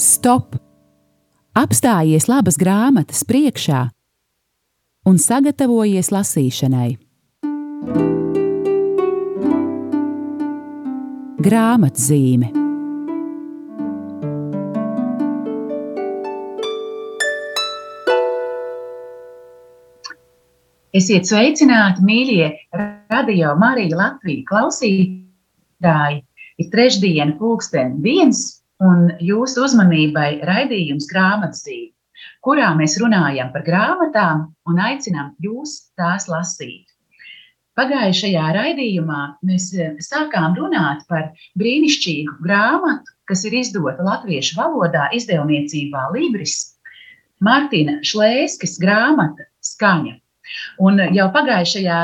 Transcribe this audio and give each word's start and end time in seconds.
Stop! 0.00 0.56
Apstājies 1.56 2.28
labas 2.30 2.56
grāmatas 2.60 3.24
priekšā 3.26 3.88
un 5.10 5.18
sagatavojies 5.18 6.12
lasīšanai. 6.14 6.90
Grāmatzīme 11.40 12.60
Esiet 20.90 21.28
sveicināti, 21.28 22.02
mīļie 22.02 22.46
radio 23.12 23.52
Marija 23.58 23.94
Latvija 23.94 24.42
klausītāji! 24.48 26.18
Ir 26.60 26.68
trešdiena, 26.72 27.38
pulksten 27.40 27.96
viens, 28.04 28.60
un 28.84 29.08
jūsu 29.24 29.64
uzmanībai 29.64 30.42
raidījums 30.44 31.08
grāmatzīme, 31.08 31.92
kurā 32.44 32.70
mēs 32.76 32.98
runājam 33.00 33.52
par 33.54 33.64
grāmatām 33.66 34.46
un 34.68 34.80
aicinām 34.90 35.34
jūs 35.40 35.76
tās 36.00 36.28
lasīt. 36.28 36.86
Pagājušajā 37.78 38.46
raidījumā 38.56 39.20
mēs 39.46 39.70
eh, 39.78 39.94
sākām 40.04 40.56
runāt 40.58 41.06
par 41.08 41.30
brīnišķīgu 41.60 42.40
grāmatu, 42.44 43.14
kas 43.30 43.46
ir 43.48 43.56
izdota 43.60 44.04
latviešu 44.04 44.58
valodā 44.58 45.06
izdevniecībā 45.16 46.10
Libris, 46.12 46.58
Martina 47.40 48.00
Šlēskas 48.04 48.76
grāmata 48.82 49.46
Skaņa. 49.64 50.18
Un 50.82 51.00
jau 51.14 51.26
pagājušajā 51.34 51.98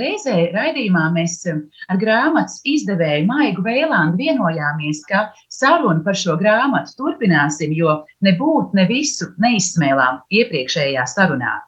reizē 0.00 0.36
raidījumā 0.54 1.08
mēs 1.14 1.38
ar 1.48 2.00
grāmatas 2.00 2.60
izdevēju 2.68 3.26
Maigu 3.28 3.64
Vēlandu 3.66 4.20
vienojāmies, 4.22 5.02
ka 5.08 5.26
sarunu 5.52 6.04
par 6.06 6.18
šo 6.18 6.38
grāmatu 6.40 6.96
turpināsim, 6.98 7.74
jo 7.76 8.00
nebūt 8.24 8.74
ne 8.78 8.86
visu 8.88 9.32
neizsmēlām 9.42 10.22
iepriekšējā 10.32 11.04
sarunā. 11.10 11.58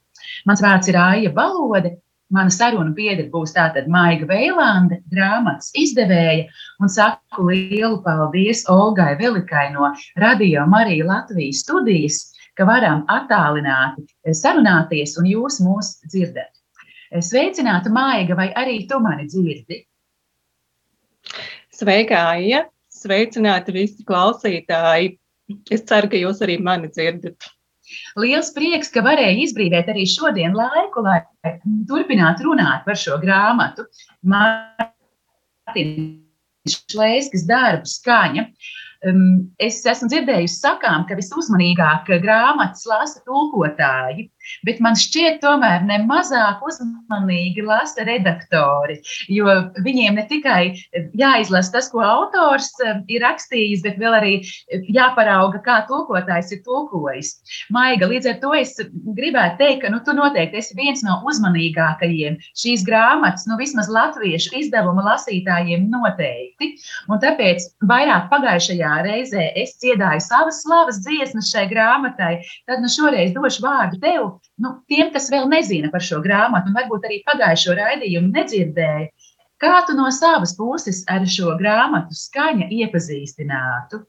Mans 0.48 0.64
vārds 0.64 0.90
ir 0.90 0.98
Aija 1.00 1.34
Balode. 1.34 1.98
Mana 2.34 2.50
saruna 2.50 2.90
biedra 2.96 3.28
būs 3.30 3.52
tātad 3.54 3.84
Maiga 3.92 4.24
Vēlande, 4.26 5.02
grāmatas 5.12 5.68
izdevēja, 5.76 6.46
un 6.80 6.90
saku 6.90 7.44
lielu 7.50 8.00
paldies 8.02 8.64
Olgai 8.72 9.12
Velikai 9.20 9.68
no 9.74 9.92
Radio 10.18 10.64
Marija 10.66 11.04
Latvijas 11.06 11.60
studijas 11.62 12.22
ka 12.58 12.66
varam 12.68 13.02
attālināti 13.10 14.04
eh, 14.06 14.34
sarunāties 14.36 15.16
un 15.20 15.28
jūs 15.30 15.60
mūs 15.64 15.86
dzirdat. 16.06 16.52
Eh, 17.10 17.22
sveicināta 17.24 17.92
Maiga, 17.92 18.36
vai 18.38 18.50
arī 18.58 18.88
tu 18.90 19.00
mani 19.02 19.26
dzirdi? 19.30 19.82
Sveika, 21.74 22.16
Aija! 22.34 22.64
Sveicināti 22.94 23.74
visi 23.74 24.06
klausītāji! 24.06 25.18
Es 25.74 25.82
ceru, 25.88 26.08
ka 26.08 26.16
jūs 26.16 26.40
arī 26.44 26.56
mani 26.62 26.88
dzirdat. 26.88 27.50
Liels 28.16 28.48
prieks, 28.56 28.88
ka 28.92 29.02
varēju 29.04 29.42
izbrīvēt 29.44 29.90
arī 29.92 30.06
šodien 30.08 30.54
laiku, 30.56 31.02
lai 31.04 31.18
turpinātu 31.90 32.46
runāt 32.48 32.86
par 32.86 32.96
šo 32.96 33.18
grāmatu. 33.20 33.84
Mārtiņa 34.24 36.04
Šlēskas 36.72 37.44
darbu 37.48 37.90
skaņa. 37.90 38.46
Um, 39.04 39.52
es 39.60 39.82
esmu 39.84 40.08
dzirdējusi 40.08 40.56
sakām, 40.62 41.04
ka 41.08 41.16
visuzmanīgāk 41.18 42.08
grāmatas 42.22 42.86
lasa 42.88 43.20
tulkotāji, 43.28 44.30
bet 44.66 44.80
man 44.84 44.98
šķiet, 44.98 45.40
tomēr 45.42 45.84
ne 45.88 46.00
mazāk 46.08 46.62
uzmanīgi 46.66 47.64
lasa 47.64 48.06
redaktori, 48.06 49.00
jo 49.32 49.48
viņiem 49.84 50.18
ne 50.20 50.26
tikai 50.30 50.62
jāizlasa 51.18 51.76
tas, 51.78 51.90
ko 51.92 52.02
autors 52.04 52.70
ir 53.08 53.24
rakstījis, 53.24 53.84
bet 53.84 54.00
arī 54.04 54.36
jāparauga, 54.92 55.60
kā 55.64 55.80
tulkotājs 55.88 56.52
ir 56.56 56.62
tulkojis. 56.66 57.34
Maiga, 57.74 58.08
līdz 58.10 58.30
ar 58.32 58.38
to 58.42 58.52
es 58.58 58.76
gribētu 59.16 59.60
teikt, 59.62 59.82
ka 59.84 59.92
nu, 59.92 60.00
tu 60.04 60.14
noteikti 60.16 60.60
esi 60.60 60.76
viens 60.78 61.02
no 61.06 61.20
uzmanīgākajiem 61.30 62.38
šīs 62.52 62.84
grāmatas, 62.86 63.46
nu 63.50 63.58
vismaz 63.60 63.90
latviešu 63.92 64.54
izdevuma 64.60 65.04
lasītājiem 65.10 65.88
noteikti. 65.92 66.74
Un 67.10 67.20
tāpēc 67.22 67.68
vairāk 67.88 68.30
pagājušajā 68.32 68.94
reizē 69.06 69.48
es 69.60 69.76
dziedāju 69.82 70.22
savas 70.24 70.62
slavas 70.64 71.00
dziesmas 71.04 71.50
šai 71.52 71.66
grāmatai, 71.70 72.38
tad 72.68 72.82
nu 72.84 72.90
šoreiz 72.92 73.34
došu 73.36 73.64
vārdu 73.64 74.00
tev, 74.02 74.33
nu, 74.62 74.72
tiem, 74.90 75.10
kas 75.14 75.30
vēl 75.32 75.46
nezina 75.50 75.90
par 75.92 76.04
šo 76.04 76.20
grāmatu, 76.24 76.70
un 76.70 76.78
varbūt 76.78 77.06
arī 77.08 77.20
pagājušo 77.26 77.76
raidījumu 77.78 78.32
nedzirdēja. 78.34 79.08
Kā 79.62 79.74
tu 79.86 79.94
no 79.96 80.08
savas 80.12 80.54
puses 80.58 81.02
ar 81.10 81.24
šo 81.30 81.54
grāmatu 81.60 82.16
skaņa 82.18 82.68
iepazīstinātu? 82.74 84.02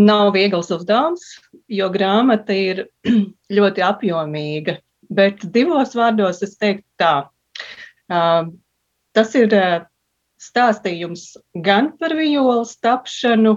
Nav 0.00 0.30
viegls 0.34 0.70
uzdevums, 0.72 1.26
jo 1.68 1.90
grāmata 1.92 2.56
ir 2.56 2.84
ļoti 3.56 3.84
apjomīga. 3.84 4.78
Bet 5.10 5.42
divos 5.54 5.96
vārdos 5.98 6.42
es 6.46 6.54
teiktu 6.60 6.86
tā. 7.00 7.14
Uh, 8.10 8.50
tas 9.16 9.34
ir 9.38 9.50
uh, 9.54 9.82
stāstījums 10.40 11.34
gan 11.66 11.92
par 11.98 12.14
violas 12.18 12.76
tapšanu, 12.82 13.56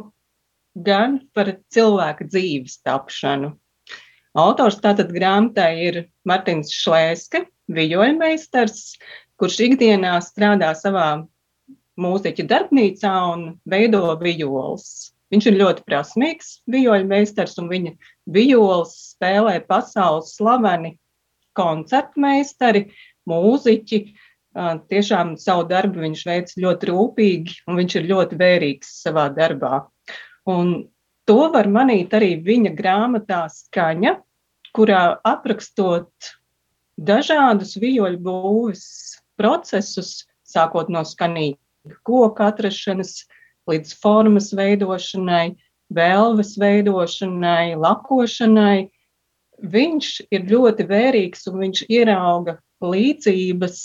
gan 0.76 1.20
par 1.34 1.56
cilvēka 1.74 2.28
dzīves 2.30 2.80
tapšanu. 2.86 3.54
Autors 4.34 4.80
tātad 4.82 5.12
grāmatai 5.14 5.72
ir 5.88 6.00
Martins 6.26 6.74
Šlēske, 6.74 7.44
vijoļmeistars, 7.70 8.96
kurš 9.38 9.60
ikdienā 9.68 10.16
strādā 10.26 10.72
savā 10.78 11.26
mūziķa 12.02 12.46
darbnīcā 12.50 13.14
un 13.34 13.46
veido 13.70 14.08
violas. 14.22 15.14
Viņš 15.34 15.48
ir 15.50 15.60
ļoti 15.62 15.86
prasmīgs 15.86 16.50
vijoļmeistars, 16.70 17.56
un 17.62 17.70
viņa 17.70 17.94
violas 18.34 18.94
spēlē 19.14 19.60
pasaules 19.70 20.36
slaveni 20.38 20.96
koncertmeistari, 21.58 22.88
mūziķi, 23.30 24.04
tiešām 24.90 25.34
savu 25.42 25.66
darbu 25.70 26.04
viņš 26.04 26.26
veic 26.30 26.54
ļoti 26.62 26.90
rūpīgi 26.90 27.58
un 27.70 27.80
viņš 27.82 27.96
ir 28.00 28.10
ļoti 28.12 28.38
vērīgs 28.42 28.94
savā 29.06 29.30
darbā. 29.34 29.86
Un 30.50 30.74
to 31.30 31.50
var 31.54 31.70
manīt 31.72 32.14
arī 32.14 32.36
viņa 32.44 32.74
grāmatā 32.76 33.46
Skaņa, 33.52 34.18
kurā 34.76 35.04
aprakstot 35.24 36.34
dažādus 36.98 37.78
vijoļu 37.80 38.20
būves 38.26 38.86
procesus, 39.40 40.24
sākot 40.44 40.92
no 40.94 41.02
skanīga 41.08 41.58
koka 42.08 42.48
atrašanas 42.52 43.24
līdz 43.70 43.94
formas 44.00 44.52
veidošanai, 44.56 45.56
vēlves 45.94 46.56
veidošanai, 46.60 47.76
lakošanai. 47.80 48.90
Viņš 49.74 50.10
ir 50.34 50.48
ļoti 50.50 50.88
vērīgs 50.90 51.48
un 51.52 51.60
viņš 51.64 51.86
ierauga 51.88 52.58
līdzības 52.84 53.80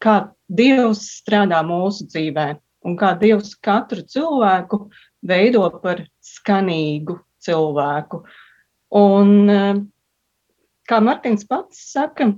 kā 0.00 0.16
Dievs 0.48 1.02
strādā 1.20 1.60
mūsu 1.66 2.06
dzīvē 2.08 2.46
un 2.88 2.96
kā 2.96 3.12
Dievs 3.20 3.52
katru 3.60 4.02
cilvēku 4.08 4.86
veido 5.26 5.64
par 5.82 6.04
skanīgu 6.24 7.18
cilvēku. 7.42 8.24
Un, 8.90 9.50
eh, 9.50 9.74
kā 10.88 11.00
Martins 11.02 11.44
pats 11.44 11.92
saka, 11.92 12.32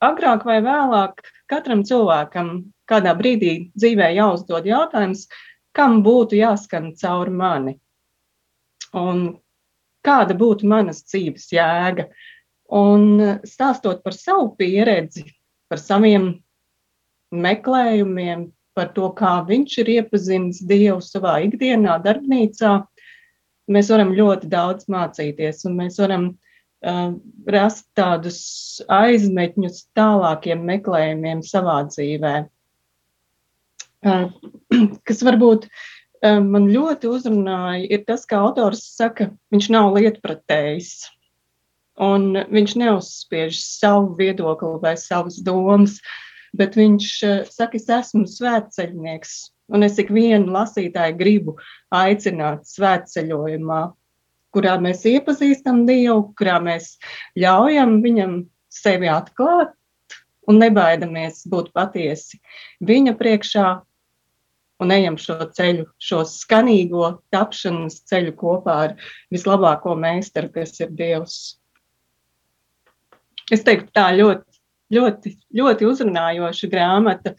agrāk 0.00 0.44
vai 0.44 0.60
vēlāk 0.62 1.20
katram 1.48 1.82
cilvēkam 1.82 2.72
kādā 2.88 3.14
brīdī 3.18 3.72
dzīvē 3.76 4.14
jāuzdod 4.16 4.66
jautājums, 4.66 5.28
kam 5.72 6.02
būtu 6.02 6.36
jāskan 6.38 6.92
cauri 6.96 7.30
mani 7.30 7.80
un 8.92 9.38
kāda 10.04 10.36
būtu 10.36 10.68
manas 10.68 11.02
dzīves 11.04 11.50
jēga. 11.52 12.08
Un 12.72 13.20
eh, 13.20 13.38
stāstot 13.44 14.02
par 14.02 14.16
savu 14.16 14.54
pieredzi, 14.56 15.26
par 15.68 15.78
saviem 15.78 16.42
meklējumiem 17.32 18.50
par 18.76 18.92
to, 18.96 19.08
kā 19.16 19.40
viņš 19.48 19.76
ir 19.82 19.90
iepazinis 19.98 20.62
Dievu 20.68 21.00
savā 21.04 21.38
ikdienā, 21.46 21.98
darbnīcā, 22.04 22.74
mēs 23.72 23.90
varam 23.92 24.12
ļoti 24.16 24.50
daudz 24.52 24.88
mācīties 24.92 25.64
un 25.68 25.76
mēs 25.78 25.98
varam 26.02 26.28
uh, 26.32 27.12
rast 27.54 27.86
tādus 27.98 28.40
aizmetņus 28.92 29.86
tālākiem 29.98 30.64
meklējumiem 30.68 31.44
savā 31.46 31.82
dzīvē. 31.90 32.34
Uh, 34.02 34.28
kas 35.08 35.22
varbūt 35.26 35.68
uh, 35.68 36.40
man 36.42 36.68
ļoti 36.72 37.10
uzrunāja, 37.12 37.86
ir 37.86 38.04
tas, 38.08 38.26
ka 38.26 38.42
autors 38.48 38.84
saka, 38.96 39.30
viņš 39.54 39.72
nav 39.76 39.92
lietpratējs. 39.98 40.94
Un 42.02 42.32
viņš 42.48 42.72
neuzspiež 42.80 43.58
savu 43.60 44.14
viedokli 44.16 44.78
vai 44.80 44.94
savas 44.96 45.36
domas. 45.44 45.98
Uh, 46.00 46.31
bet 46.56 46.76
viņš 46.78 47.08
eh, 47.28 47.42
saka, 47.50 47.80
es 47.80 47.88
esmu 47.90 48.24
svētceļnieks, 48.28 49.34
un 49.72 49.86
es 49.86 49.98
ikvienu 50.00 50.52
lasītāju 50.54 51.18
gribu 51.18 51.56
aicināt 51.94 52.66
svētceļojumā, 52.70 53.82
kurā 54.52 54.76
mēs 54.84 55.06
iepazīstam 55.08 55.86
Dievu, 55.88 56.32
kurā 56.38 56.58
mēs 56.62 56.96
ļaujam 57.40 58.00
viņam 58.04 58.42
sevi 58.72 59.08
atklāt, 59.12 59.72
un 60.48 60.58
nebaidamies 60.60 61.46
būt 61.48 61.70
patiesi 61.76 62.40
viņa 62.84 63.14
priekšā 63.18 63.66
un 64.82 64.90
ejam 64.90 65.16
šo 65.20 65.38
ceļu, 65.54 65.86
šo 66.02 66.22
skanīgo 66.26 67.04
tapšanas 67.34 68.00
ceļu 68.10 68.34
kopā 68.38 68.78
ar 68.88 68.94
vislabāko 69.32 69.94
meistaru, 69.98 70.50
kas 70.54 70.80
ir 70.82 70.90
Dievs. 70.98 71.36
Es 73.52 73.62
teiktu, 73.66 73.90
tā 73.94 74.08
ļoti, 74.16 74.51
ļoti, 74.92 75.36
ļoti 75.58 75.88
uzrunājoša 75.88 76.68
grāmata 76.72 77.34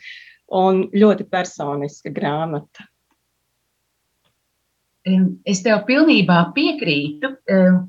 un 0.53 0.85
ļoti 0.94 1.27
personiska 1.31 2.11
grāmata. 2.13 2.88
Es 5.50 5.59
tev 5.65 5.81
pilnībā 5.88 6.38
piekrītu, 6.55 7.33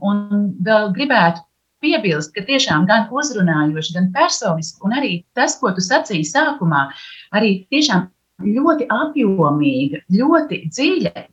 un 0.02 0.22
vēl 0.66 0.88
gribētu 0.96 1.44
piebilst, 1.84 2.32
ka 2.34 2.42
tiešām 2.48 2.88
gan 2.88 3.06
uzrunājoši, 3.12 3.94
gan 3.94 4.10
personiski, 4.14 4.80
un 4.86 4.96
arī 4.98 5.12
tas, 5.36 5.58
ko 5.60 5.70
tu 5.76 5.84
sacīji 5.84 6.26
sākumā, 6.30 6.88
arī 7.36 7.60
tiešām 7.70 8.08
ļoti 8.42 8.88
apjomīga, 8.90 10.02
ļoti 10.10 10.60
dziļa, 10.72 11.26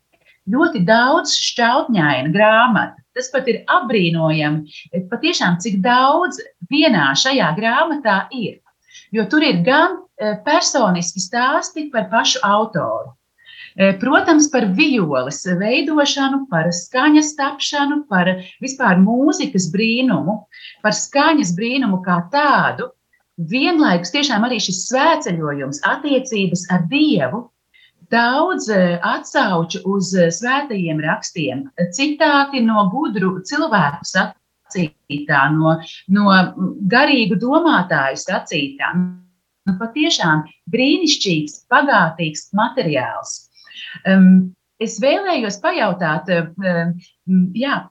ļoti 0.51 0.83
daudz 0.85 1.33
šķautņaina 1.47 2.33
grāmata. 2.35 3.00
Tas 3.17 3.27
pat 3.33 3.47
ir 3.51 3.63
apbrīnojami, 3.67 4.75
patiešām, 5.11 5.57
cik 5.63 5.81
daudz 5.83 6.39
vienā 6.71 7.09
šajā 7.19 7.49
grāmatā 7.57 8.21
ir. 8.31 8.61
Jo 9.11 9.25
tur 9.31 9.43
ir 9.43 9.59
gan 9.65 9.97
e, 9.99 10.35
personiski 10.45 11.19
stāsti 11.19 11.89
par 11.91 12.07
pašu 12.11 12.39
autoru, 12.47 13.11
e, 13.75 13.91
Protams, 13.99 14.47
par 14.53 14.69
violas 14.77 15.43
veidošanu, 15.43 16.45
par 16.51 16.71
skaņas 16.75 17.33
tapšanu, 17.35 18.05
par 18.07 18.31
vispār 18.63 18.99
mūzikas 19.03 19.67
brīnumu, 19.75 20.39
par 20.83 20.95
skaņas 20.95 21.51
brīnumu 21.59 21.99
kā 22.07 22.21
tādu, 22.31 22.93
vienlaikus 23.51 24.15
tiešām 24.15 24.47
arī 24.47 24.59
šis 24.63 24.85
svētceļojums, 24.87 25.83
attiecības 25.87 26.67
ar 26.71 26.87
Dievu, 26.91 27.49
daudz 28.11 28.69
eh, 28.69 28.99
atsauču 29.01 29.81
uz 29.93 30.11
eh, 30.17 30.29
svētajiem 30.33 31.01
rakstiem, 31.03 31.65
citāti 31.95 32.61
no 32.65 32.87
gudru 32.93 33.37
cilvēku 33.47 34.07
sacītā, 34.11 35.43
no, 35.55 35.77
no 36.15 36.37
garīgu 36.91 37.39
domātāju 37.41 38.19
sacītā. 38.21 38.93
Nu, 39.69 39.75
patiešām 39.77 40.47
brīnišķīgs, 40.73 41.65
bagātīgs 41.71 42.47
materiāls. 42.57 43.35
Um, 44.09 44.55
es 44.81 44.97
vēlējos 45.03 45.59
pajautāt, 45.61 46.31
um, 46.33 46.95
jā, 47.53 47.83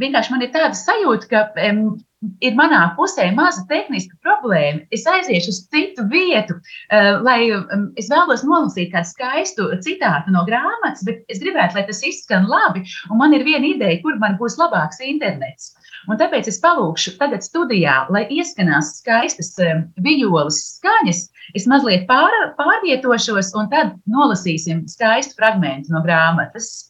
vienkārši 0.00 0.34
man 0.34 0.44
ir 0.44 0.52
tāda 0.52 0.76
sajūta, 0.76 1.30
ka 1.30 1.70
um, 1.70 1.96
ir 2.44 2.56
manā 2.58 2.80
pusē 2.96 3.30
maza 3.36 3.62
tehniska 3.68 4.16
problēma. 4.24 4.84
Es 4.94 5.06
aiziešu 5.08 5.52
uz 5.52 5.60
citu 5.72 6.04
vietu, 6.12 6.56
uh, 6.58 7.20
lai 7.24 7.38
um, 7.56 7.88
es 8.00 8.10
vēlos 8.12 8.44
nolasīt 8.46 8.92
kādu 8.94 9.08
skaistu 9.08 9.68
citātu 9.84 10.34
no 10.34 10.44
grāmatas, 10.48 11.04
bet 11.06 11.24
es 11.32 11.40
gribētu, 11.42 11.78
lai 11.78 11.86
tas 11.88 12.02
izskan 12.06 12.48
labi. 12.50 12.84
Un 13.10 13.20
man 13.22 13.36
ir 13.36 13.46
viena 13.46 13.66
ideja, 13.72 14.00
kur 14.04 14.18
man 14.20 14.36
būs 14.40 14.58
labāks 14.60 15.00
internets. 15.04 15.72
Un 16.08 16.16
tāpēc 16.20 16.48
es 16.48 16.60
palūkšu 16.62 17.16
tagad 17.20 17.44
studijā, 17.44 18.06
lai 18.12 18.24
ieskanās 18.32 18.94
skaistas 19.00 19.52
um, 19.64 19.86
violas 20.04 20.60
skaņas. 20.76 21.26
Es 21.56 21.66
mazliet 21.70 22.06
pār, 22.08 22.36
pārvietošos, 22.60 23.54
un 23.58 23.72
tad 23.72 23.96
nolasīsim 24.08 24.84
skaistu 24.88 25.36
fragment 25.40 25.88
no 25.92 26.04
grāmatas. 26.04 26.89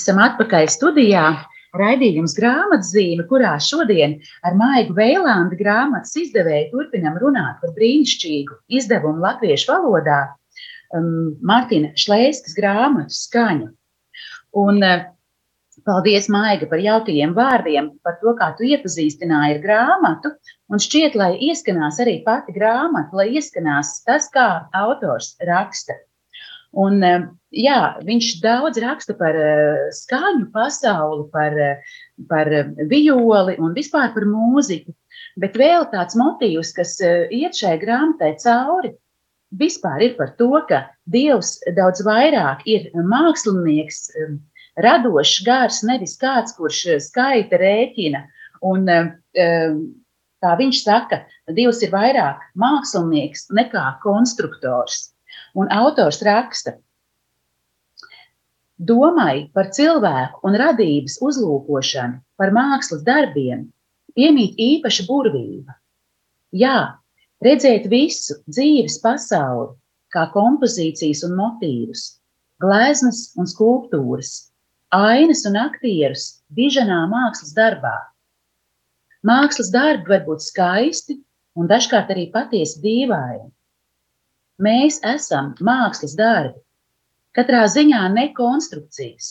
Esam 0.00 0.22
atpakaļ 0.22 0.70
studijā. 0.72 1.26
Raidījums 1.76 2.32
grāmatzīme, 2.38 3.26
kurā 3.28 3.56
šodien 3.60 4.14
ar 4.46 4.54
Maigu 4.56 4.94
Vēlāndu 4.96 5.58
grāmatas 5.58 6.14
izdevēju 6.16 6.70
turpinam 6.70 7.18
runāt 7.20 7.58
par 7.60 7.74
brīnišķīgu 7.76 8.56
izdevumu 8.78 9.20
latviešu 9.20 9.74
valodā 9.74 10.22
um, 10.96 11.34
Martina 11.44 11.92
Šlēskas 11.98 12.56
grāmatu 12.56 13.12
skaņu. 13.12 13.68
Un 14.56 14.80
uh, 14.80 15.04
Paldies, 15.86 16.26
Maiga, 16.32 16.66
par 16.66 16.80
jaukajiem 16.82 17.34
vārdiem, 17.36 17.92
par 18.02 18.16
to, 18.22 18.32
kā 18.38 18.48
tu 18.58 18.64
iepazīstināji 18.66 19.54
ar 19.54 19.60
grāmatu. 19.62 20.32
Un 20.72 20.80
šķiet, 20.82 21.14
lai 21.20 21.36
ieskanās 21.46 22.00
arī 22.02 22.16
pati 22.24 22.54
grāmata, 22.56 23.14
lai 23.14 23.28
ieskanās 23.38 24.00
tas, 24.08 24.26
kā 24.32 24.46
autors 24.74 25.34
raksta. 25.46 25.94
Un, 26.74 27.02
eh, 27.04 27.24
jā, 27.54 27.80
viņš 28.04 28.30
daudz 28.42 28.80
raksta 28.82 29.14
par 29.18 29.36
eh, 29.36 29.88
skaņu 29.94 30.50
pasauli, 30.52 31.26
par, 31.32 31.56
eh, 31.58 31.96
par 32.28 32.50
violi 32.90 33.56
un 33.58 33.74
vispār 33.74 34.12
par 34.14 34.26
mūziku. 34.28 34.94
Bet 35.40 35.56
vēl 35.56 35.86
tāds 35.92 36.16
motīvs, 36.16 36.72
kas 36.76 36.96
iet 37.00 37.56
šai 37.56 37.76
grāmatai 37.80 38.34
cauri, 38.40 38.94
vispār 39.52 40.02
ir 40.02 40.14
par 40.16 40.34
to, 40.36 40.50
ka 40.68 40.86
Dievs 41.08 41.58
daudz 41.76 42.02
vairāk 42.04 42.64
ir 42.66 42.90
mākslinieks, 42.96 44.10
radošs 44.80 45.44
gars, 45.44 45.82
nevis 45.84 46.16
kāds, 46.20 46.56
kurš 46.56 47.00
skaita, 47.04 47.60
rēķina. 47.60 48.24
Un, 48.64 48.88
kā 49.36 50.54
viņš 50.56 50.82
saka, 50.82 51.22
Dievs 51.52 51.82
ir 51.84 51.92
vairāk 51.92 52.40
mākslinieks 52.56 53.48
nekā 53.52 53.84
konstruktors. 54.04 55.15
Un 55.56 55.70
autors 55.72 56.20
raksta, 56.26 56.74
domai 58.90 59.48
par 59.56 59.70
cilvēku 59.76 60.42
un 60.44 60.58
radības 60.60 61.16
uzlūkošanu, 61.24 62.20
par 62.36 62.52
mākslas 62.52 63.04
darbiem, 63.06 63.64
piemīt 64.16 64.60
īpaša 64.60 65.06
burvība. 65.08 65.78
Jā, 66.52 66.76
redzēt 67.44 67.88
visu 67.92 68.36
dzīves 68.50 69.00
pasauli, 69.04 69.72
kā 70.12 70.26
kompozīcijas 70.34 71.24
un 71.28 71.38
motīvus, 71.40 72.04
gleznas 72.60 73.30
un 73.40 73.48
skulptūras, 73.48 74.34
ainas 74.92 75.46
un 75.48 75.56
aktierus 75.64 76.28
diženā 76.56 77.06
mākslas 77.12 77.56
darbā 77.56 77.96
Mākslas 79.26 79.72
darbi 79.74 80.12
var 80.12 80.22
būt 80.26 80.44
skaisti 80.44 81.16
un 81.58 81.66
dažkārt 81.70 82.12
arī 82.14 82.28
patiesi 82.34 82.78
dīvaini. 82.82 83.48
Mēs 84.56 85.02
esam 85.04 85.50
mākslas 85.60 86.14
darbi, 86.16 86.56
katrā 87.36 87.66
ziņā 87.68 88.06
ne 88.14 88.30
konstrukcijas. 88.36 89.26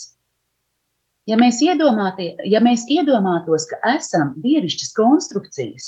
Ja 1.25 1.39
mēs, 1.41 1.57
ja 1.65 2.61
mēs 2.61 2.83
iedomātos, 2.93 3.65
ka 3.71 3.79
esam 3.95 4.35
dievišķas 4.43 4.91
konstrukcijas, 4.93 5.87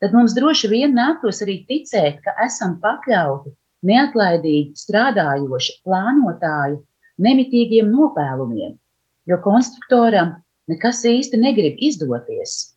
tad 0.00 0.16
mums 0.16 0.32
droši 0.38 0.70
vien 0.72 0.96
nāktos 0.96 1.42
arī 1.44 1.58
ticēt, 1.68 2.22
ka 2.24 2.32
esam 2.46 2.78
pakļauti 2.80 3.52
neatlaidīgi 3.84 4.72
strādājoši 4.80 5.76
plānotāju 5.84 6.80
nemitīgiem 7.20 7.92
nopēlumiem, 7.92 8.78
jo 9.28 9.40
konstruktoram 9.44 10.38
nekas 10.72 11.04
īsti 11.04 11.36
negrib 11.44 11.76
izdoties. 11.84 12.72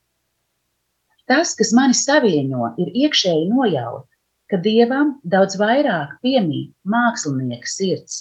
Tas, 1.28 1.56
kas 1.56 1.72
mani 1.76 1.96
savieno, 1.96 2.74
ir 2.76 2.92
iekšēji 3.08 3.48
nojauta, 3.56 4.17
ka 4.52 4.60
dievam 4.64 5.18
daudz 5.24 5.58
vairāk 5.60 6.18
piemīt 6.24 6.72
mākslinieka 6.88 7.68
sirds, 7.68 8.20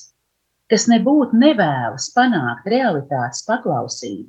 kas 0.70 0.88
nebūtu 0.90 1.38
nevēlas 1.38 2.08
panākt 2.16 2.66
realitātes 2.72 3.44
paklausību, 3.46 4.26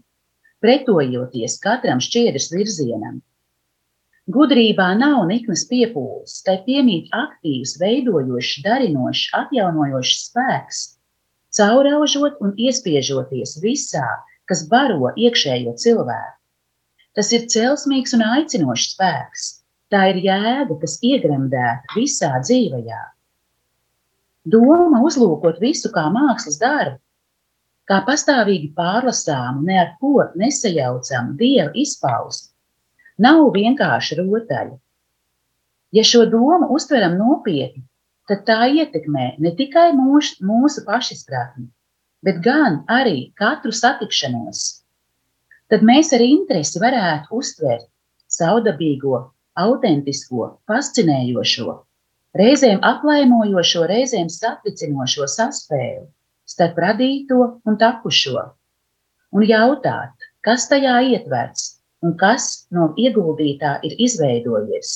pretojoties 0.61 1.57
katram 1.63 2.03
šķiedras 2.03 2.51
virzienam. 2.53 3.23
Gudrībā 4.27 4.89
nav 4.99 5.21
niknas 5.29 5.63
piepūles, 5.69 6.41
tai 6.43 6.57
piemīt 6.65 7.07
aktīvs, 7.15 7.77
veidojošs, 7.79 8.57
darinošs, 8.65 9.29
atjaunojošs 9.39 10.23
spēks, 10.27 10.81
cauraužot 11.55 12.41
un 12.43 12.51
iespiežoties 12.59 13.55
visā, 13.63 14.07
kas 14.47 14.65
baro 14.67 15.13
iekšējo 15.15 15.77
cilvēku. 15.79 16.35
Tas 17.15 17.31
ir 17.33 17.47
celsmīgs 17.49 18.13
un 18.17 18.25
aicinošs 18.27 18.91
spēks. 18.93 19.47
Tā 19.93 20.01
ir 20.11 20.19
jēga, 20.25 20.75
kas 20.81 20.97
iegremdēta 21.05 21.95
visā 21.95 22.33
dzīvajā. 22.43 23.01
Doma 24.47 25.01
uzlūkot 25.07 25.59
visu 25.63 25.91
kā 25.95 26.07
mākslas 26.11 26.59
darbu, 26.59 26.99
kā 27.87 28.01
pastāvīgi 28.07 28.73
pārlasām, 28.75 29.61
ne 29.67 29.77
ar 29.83 29.93
ko 30.01 30.25
nesajaucam 30.39 31.33
dieva 31.39 31.71
izpausmi, 31.75 32.51
nav 33.23 33.43
vienkārši 33.55 34.19
rotaļa. 34.19 34.75
Ja 35.95 36.03
šo 36.03 36.25
domu 36.31 36.67
uztveram 36.75 37.15
nopietni, 37.19 37.85
tad 38.27 38.43
tā 38.47 38.59
ietekmē 38.67 39.37
ne 39.39 39.53
tikai 39.55 39.93
mūs, 39.95 40.33
mūsu 40.43 40.83
pašizpratni, 40.87 41.69
bet 42.27 42.43
gan 42.43 42.81
arī 42.91 43.31
katru 43.39 43.71
satikšanos 43.71 44.65
tad 45.71 45.83
mēs 45.87 46.13
ar 46.15 46.23
interesi 46.23 46.79
varētu 46.81 47.39
uztvert 47.39 47.87
saudabīgo, 48.31 49.19
autentisko, 49.57 50.51
fascinējošo, 50.69 51.73
reizēm 52.37 52.83
aplaimojošo, 52.85 53.85
reizēm 53.89 54.29
satricinošo 54.31 55.27
saspēli 55.33 56.05
starp 56.47 56.77
radīto 56.79 57.39
un 57.67 57.77
tapušo, 57.81 58.43
un 59.35 59.43
jautāt, 59.47 60.13
kas 60.45 60.69
tajā 60.71 60.99
ietverts 61.11 61.77
un 62.05 62.15
kas 62.19 62.67
no 62.71 62.91
ieguldītā 62.99 63.77
ir 63.87 63.97
izveidojies, 64.07 64.93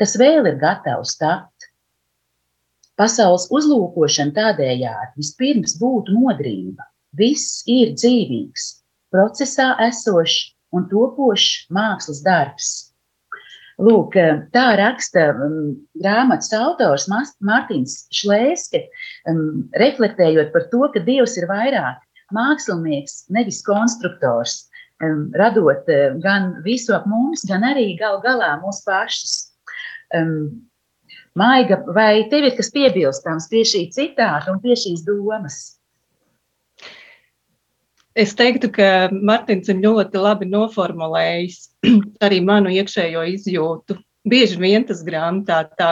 kas 0.00 0.16
vēl 0.18 0.48
ir 0.48 0.58
gatavs 0.60 1.16
tapt. 1.20 1.68
Pasaules 3.00 3.46
uzlūkošana 3.54 4.34
tādējādi 4.36 5.20
vispirms 5.20 5.76
būtu 5.80 6.16
modrība. 6.16 6.84
Viss 7.16 7.62
ir 7.68 7.94
dzīvīgs, 7.96 8.66
procesā 9.12 9.72
esošs 9.86 10.52
un 10.76 10.86
topošs 10.90 11.66
mākslas 11.74 12.20
darbs. 12.26 12.89
Lūk, 13.80 14.16
tā 14.52 14.64
raksta 14.76 15.30
um, 15.32 15.72
grāmatas 15.96 16.52
autors 16.56 17.06
Mārtiņš 17.08 17.94
Šlēske, 18.12 18.82
um, 19.30 19.70
reflektējot 19.80 20.52
par 20.52 20.66
to, 20.72 20.82
ka 20.92 21.00
Dievs 21.06 21.38
ir 21.40 21.48
vairāk 21.48 22.02
mākslinieks, 22.36 23.24
nevis 23.32 23.62
konstruktors, 23.64 24.66
um, 25.00 25.30
radot 25.38 25.88
uh, 25.88 26.18
gan 26.20 26.52
visu 26.66 26.92
ap 26.96 27.08
mums, 27.08 27.46
gan 27.48 27.64
arī 27.72 27.94
gal 28.00 28.20
galā 28.24 28.56
mūsu 28.60 28.84
pašus. 28.88 29.38
Maiga, 31.38 31.76
vai 31.94 32.26
tev 32.28 32.48
ir 32.48 32.56
kas 32.58 32.72
piebilstams 32.74 33.46
pie 33.50 33.62
šī 33.62 33.84
citāta 33.94 34.50
un 34.50 34.58
pie 34.62 34.74
šīs 34.74 35.04
domas? 35.06 35.79
Es 38.20 38.34
teiktu, 38.36 38.68
ka 38.74 39.08
Mārtiņš 39.14 39.72
ir 39.72 39.82
ļoti 39.84 40.20
labi 40.20 40.48
noformulējis 40.50 41.58
arī 42.26 42.40
manu 42.44 42.72
iekšējo 42.74 43.24
izjūtu. 43.34 43.96
Bieži 44.28 44.58
vien 44.60 44.84
tas 44.84 45.00
grāmatā 45.00 45.62
tā, 45.78 45.88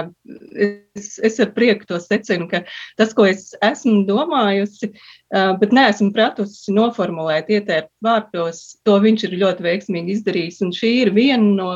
es, 0.60 1.14
es 1.24 1.38
ar 1.40 1.48
prieku 1.54 1.86
to 1.88 1.96
secinu, 2.04 2.44
ka 2.50 2.60
tas, 3.00 3.14
ko 3.16 3.24
es 3.24 3.54
esmu 3.64 4.02
domājusi, 4.10 4.90
bet 5.32 5.72
neesmu 5.72 6.10
pratusi 6.12 6.74
noformulēt, 6.76 7.48
ietērt 7.56 7.88
vārtos, 8.04 8.60
to 8.84 8.98
viņš 9.00 9.24
ir 9.30 9.38
ļoti 9.40 9.64
veiksmīgi 9.64 10.18
izdarījis. 10.18 10.60
Un 10.66 10.76
šī 10.76 10.92
ir 11.06 11.14
viena 11.16 11.54
no 11.56 11.70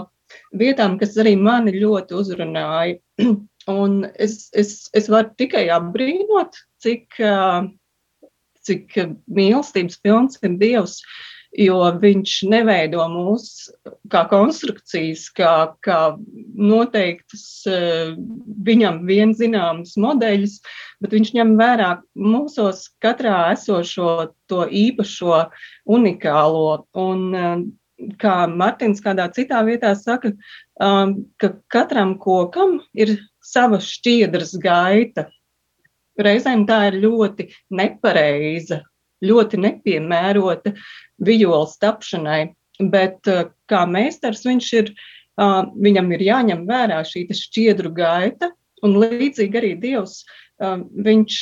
vietām, 0.60 0.98
kas 1.00 1.16
arī 1.24 1.38
mani 1.40 1.72
ļoti 1.78 2.20
uzrunāja. 2.20 3.00
Un 3.72 4.00
es, 4.18 4.50
es, 4.58 4.90
es 4.92 5.08
varu 5.08 5.30
tikai 5.38 5.68
apbrīnot, 5.70 6.56
cik 6.82 7.20
uh, 7.22 7.62
cik 8.66 8.96
mīlestības 9.26 9.98
pilns 10.02 10.40
ir 10.42 10.56
Dievs, 10.60 11.00
jo 11.58 11.78
viņš 12.00 12.36
neveido 12.48 13.04
mūs 13.12 13.48
kā 14.12 14.22
konstrukcijas, 14.30 15.26
kā, 15.36 15.74
kā 15.84 15.98
noteiktas 16.56 17.44
eh, 17.68 18.14
viņam 18.68 19.02
vien 19.08 19.34
zināmas 19.36 19.98
modeļus, 20.00 20.58
bet 21.04 21.12
viņš 21.18 21.34
ņem 21.36 21.52
vērā 21.60 21.90
mūsos 22.16 22.86
katrā 23.04 23.52
esošo 23.52 24.32
to 24.48 24.64
īpašo, 24.64 25.44
unikālo. 25.98 26.86
Un, 26.96 27.28
eh, 27.36 27.54
kā 28.22 28.46
Martins 28.50 29.02
kādā 29.04 29.28
citā 29.34 29.60
vietā 29.66 29.92
saka, 29.98 30.32
um, 30.80 31.14
ka 31.38 31.52
katram 31.72 32.16
kokam 32.18 32.80
ir 32.94 33.18
sava 33.44 33.78
šķiedras 33.82 34.56
gaita, 34.62 35.28
reizēm 36.20 36.66
tā 36.68 36.78
ir 36.90 37.00
ļoti 37.04 37.48
nepareiza, 37.78 38.82
ļoti 39.22 39.60
nepiemērota 39.62 40.74
vijoles 41.22 41.78
tapšanai. 41.82 42.42
Bet 42.92 43.28
eh, 43.30 43.48
kā 43.70 43.84
meistars 43.86 44.46
viņš 44.48 44.72
ir, 44.80 44.94
viņam 45.32 46.10
ir 46.12 46.22
jāņem 46.26 46.66
vērā 46.68 46.98
šī 47.08 47.24
šķiedru 47.32 47.92
gaita, 47.96 48.50
un 48.84 48.98
līdzīgi 49.00 49.58
arī 49.58 49.70
Dievs, 49.80 50.18
viņš 50.60 51.36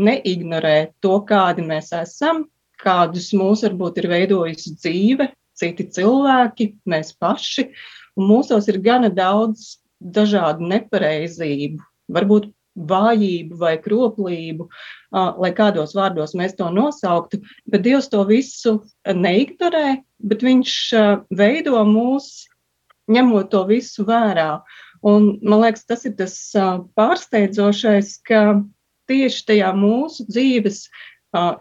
neignorē 0.00 0.76
to, 1.04 1.18
kādi 1.28 1.66
mēs 1.66 1.92
esam, 1.94 2.46
kādus 2.80 3.30
mūs 3.36 3.64
varbūt 3.66 4.00
ir 4.00 4.08
veidojusi 4.10 4.74
dzīve, 4.78 5.28
citi 5.60 5.86
cilvēki, 5.96 6.70
mēs 6.88 7.12
paši, 7.20 7.68
un 8.16 8.28
mūsos 8.30 8.68
ir 8.72 8.80
gana 8.84 9.10
daudz 9.12 9.76
dažādu 10.00 10.68
nepareizību, 10.70 11.82
varbūt 12.14 12.48
vājību 12.76 13.58
vai 13.60 13.74
kroplību, 13.82 14.68
lai 15.12 15.50
kādos 15.56 15.94
vārdos 15.96 16.36
mēs 16.38 16.54
to 16.58 16.68
nosauktu, 16.72 17.40
bet 17.66 17.84
Dievs 17.86 18.10
to 18.12 18.22
visu 18.28 18.78
neignorē, 19.04 20.00
bet 20.22 20.44
Viņš 20.46 20.76
veido 21.34 21.82
mūs, 21.88 22.46
ņemot 23.10 23.50
to 23.50 23.64
visu 23.68 24.06
vērā. 24.06 24.60
Un, 25.02 25.32
man 25.42 25.64
liekas, 25.64 25.86
tas 25.88 26.04
ir 26.06 26.14
tas 26.18 26.36
pārsteidzošais, 26.98 28.18
ka 28.28 28.60
tieši 29.10 29.46
tajā 29.48 29.70
mūsu 29.74 30.28
dzīves, 30.28 30.84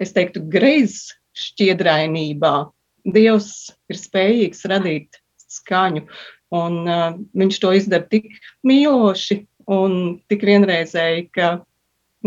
es 0.03 0.13
teiktu, 0.13 0.43
greizes 0.51 1.15
šķiedrainībā 1.39 2.69
Dievs 3.09 3.71
ir 3.89 3.97
spējīgs 3.97 4.65
radīt 4.69 5.19
skaņu, 5.49 6.03
un 6.55 6.75
uh, 6.83 7.15
viņš 7.37 7.59
to 7.61 7.71
izdara 7.77 8.05
tik 8.11 8.27
mīloši 8.67 9.39
un 9.69 9.99
tik 10.31 10.45
vienreizēji, 10.49 11.27
ka 11.35 11.51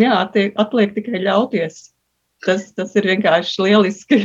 jā, 0.00 0.12
atliek, 0.18 0.54
atliek 0.60 0.94
tikai 0.96 1.24
ļauties. 1.26 1.88
Tas, 2.46 2.70
tas 2.74 2.94
ir 2.98 3.06
vienkārši 3.06 3.68
lieliski. 3.68 4.22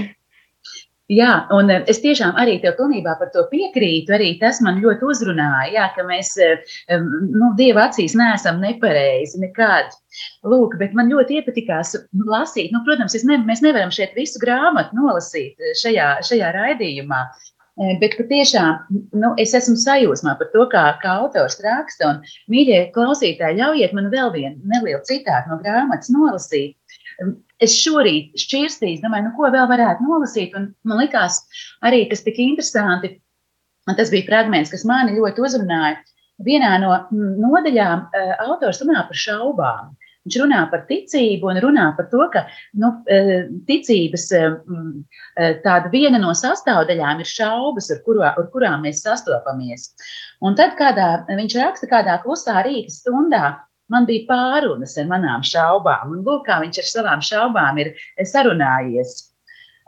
Jā, 1.07 1.45
un 1.55 1.69
eh, 1.71 1.85
es 1.87 2.01
tiešām 2.03 2.35
arī 2.35 2.57
tev 2.59 2.73
pilnībā 2.75 3.13
par 3.19 3.29
to 3.31 3.45
piekrītu. 3.47 4.11
Arī 4.11 4.33
tas 4.41 4.57
man 4.63 4.81
ļoti 4.83 5.07
uzrunāja, 5.07 5.69
jā, 5.71 5.85
ka 5.95 6.03
mēs 6.03 6.33
eh, 6.43 6.73
nu, 6.99 7.53
Dieva 7.59 7.85
acīs 7.87 8.15
neesam 8.19 8.59
nepareizi 8.59 9.39
nekad. 9.39 9.95
Lūk, 10.43 10.75
bet 10.81 10.97
man 10.97 11.07
ļoti 11.13 11.39
iepatikās 11.39 11.93
lasīt. 12.27 12.73
Nu, 12.75 12.81
protams, 12.83 13.15
ne, 13.29 13.39
mēs 13.47 13.63
nevaram 13.63 13.93
šeit 13.93 14.17
visu 14.19 14.41
grāmatu 14.43 14.99
nolasīt 14.99 15.55
eh, 15.63 15.77
šajā, 15.79 16.09
šajā 16.27 16.51
raidījumā. 16.57 17.21
Bet 18.01 18.15
patiešām 18.17 18.87
nu, 19.21 19.35
es 19.37 19.51
esmu 19.57 19.75
sajūsmā 19.77 20.31
par 20.39 20.47
to, 20.53 20.63
kā, 20.71 20.85
kā 21.03 21.11
autors 21.21 21.59
raksta. 21.61 22.09
Un, 22.09 22.23
mīļie 22.49 22.87
klausītāji, 22.95 23.59
ļaujiet 23.59 23.93
man 23.93 24.09
vēl 24.13 24.31
vienu 24.33 24.57
nelielu 24.71 25.03
citātu 25.05 25.53
no 25.53 25.59
grāmatas 25.61 26.09
nolasīt 26.09 26.73
es 27.63 27.75
šorīt 27.77 28.37
šķirstīju, 28.37 29.01
domāju, 29.03 29.27
nu, 29.27 29.33
ko 29.37 29.49
vēl 29.53 29.67
varētu 29.69 30.05
nolasīt. 30.05 30.53
Man 30.57 31.01
likās 31.01 31.41
arī 31.85 32.05
tas 32.11 32.23
tik 32.25 32.39
interesanti. 32.43 33.17
Tas 33.87 34.11
bija 34.11 34.27
fragments, 34.27 34.73
kas 34.73 34.83
mani 34.87 35.15
ļoti 35.15 35.43
uzrunāja. 35.47 36.01
Vienā 36.43 36.73
no 36.83 36.91
nodaļām 37.11 38.09
autors 38.45 38.83
runā 38.83 39.05
par 39.07 39.17
šaubām. 39.17 39.95
Viņš 40.27 40.37
runā 40.41 40.65
par 40.67 40.81
ticību 40.89 41.47
un 41.47 41.59
runā 41.63 41.85
par 41.95 42.09
to, 42.11 42.25
ka 42.33 42.41
nu, 42.75 42.89
ticības 43.69 44.25
tāda 45.63 45.91
viena 45.93 46.19
no 46.19 46.33
sastāvdaļām 46.35 47.21
ir 47.23 47.29
šaubas, 47.31 47.87
ar, 47.95 48.01
kurā, 48.03 48.33
ar 48.35 48.49
kurām 48.51 48.83
mēs 48.83 49.05
sastopamies. 49.05 49.93
Un 50.43 50.57
tad 50.59 50.75
kādā, 50.75 51.23
viņš 51.31 51.55
raksta 51.61 51.87
kādā 51.87 52.17
klusā 52.25 52.59
rīta 52.67 52.91
stundā, 52.91 53.53
man 53.87 54.09
bija 54.09 54.27
pārunas 54.27 54.97
ar 54.99 55.07
manām 55.07 55.47
šaubām. 55.47 56.11
Un 56.11 56.27
lūk, 56.27 56.43
kā 56.49 56.59
viņš 56.65 56.81
ar 56.83 56.89
savām 56.91 57.23
šaubām 57.23 57.79
ir 57.79 57.93
sarunājies. 58.19 59.15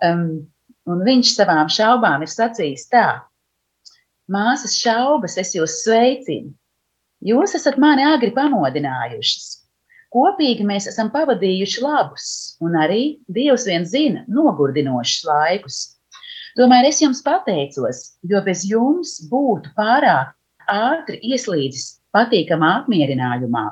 Um, 0.08 0.48
viņš 0.88 1.36
savām 1.36 1.68
šaubām 1.68 2.24
ir 2.24 2.32
sacījis 2.32 2.88
tā: 2.96 3.08
Māsas 4.32 4.80
šaubas, 4.80 5.36
es 5.42 5.52
jūs 5.58 5.82
sveicinu. 5.84 6.56
Jūs 7.28 7.60
esat 7.60 7.76
mani 7.76 8.08
agri 8.08 8.32
pamodinājušas. 8.32 9.59
Kopīgi 10.14 10.66
mēs 10.66 10.88
esam 10.90 11.12
pavadījuši 11.14 11.84
labus, 11.86 12.30
un 12.66 12.78
arī 12.82 13.02
Dievs 13.30 13.68
vien 13.70 13.86
zina, 13.86 14.24
nogurdinošus 14.28 15.28
laikus. 15.28 15.82
Tomēr 16.58 16.88
es 16.90 17.02
jums 17.04 17.22
pateicos, 17.26 18.02
jo 18.26 18.42
bez 18.46 18.66
jums 18.66 19.20
būtu 19.30 19.76
pārāk 19.78 20.34
ātri 20.70 21.22
ieslīdis 21.30 22.00
patīkamā 22.16 22.72
apmierinājumā, 22.82 23.68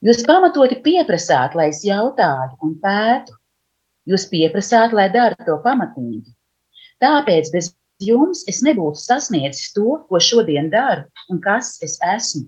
Jūs 0.00 0.22
pamatoti 0.24 0.78
pieprasāt, 0.80 1.52
lai 1.58 1.66
es 1.74 1.82
jautātu 1.84 2.56
un 2.64 2.72
pētu. 2.80 3.34
Jūs 4.08 4.24
pieprasāt, 4.30 4.94
lai 4.96 5.10
daru 5.12 5.36
to 5.44 5.58
pamatīgi. 5.60 6.32
Tāpēc 7.04 7.50
bez 7.52 7.68
jums 8.00 8.40
es 8.48 8.62
nebūtu 8.64 8.96
sasniedzis 8.96 9.74
to, 9.76 9.98
ko 10.08 10.20
šodien 10.24 10.70
daru 10.72 11.04
un 11.28 11.42
kas 11.44 11.74
es 11.84 11.98
esmu. 12.14 12.46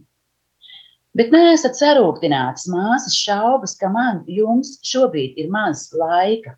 Bet 1.19 1.33
neesat 1.35 1.77
sarūktināts 1.77 2.65
māsas 2.73 3.17
šaubas, 3.21 3.75
ka 3.77 3.91
man 3.93 4.23
jums 4.25 4.79
šobrīd 4.89 5.37
ir 5.43 5.51
maz 5.53 5.91
laika. 5.93 6.55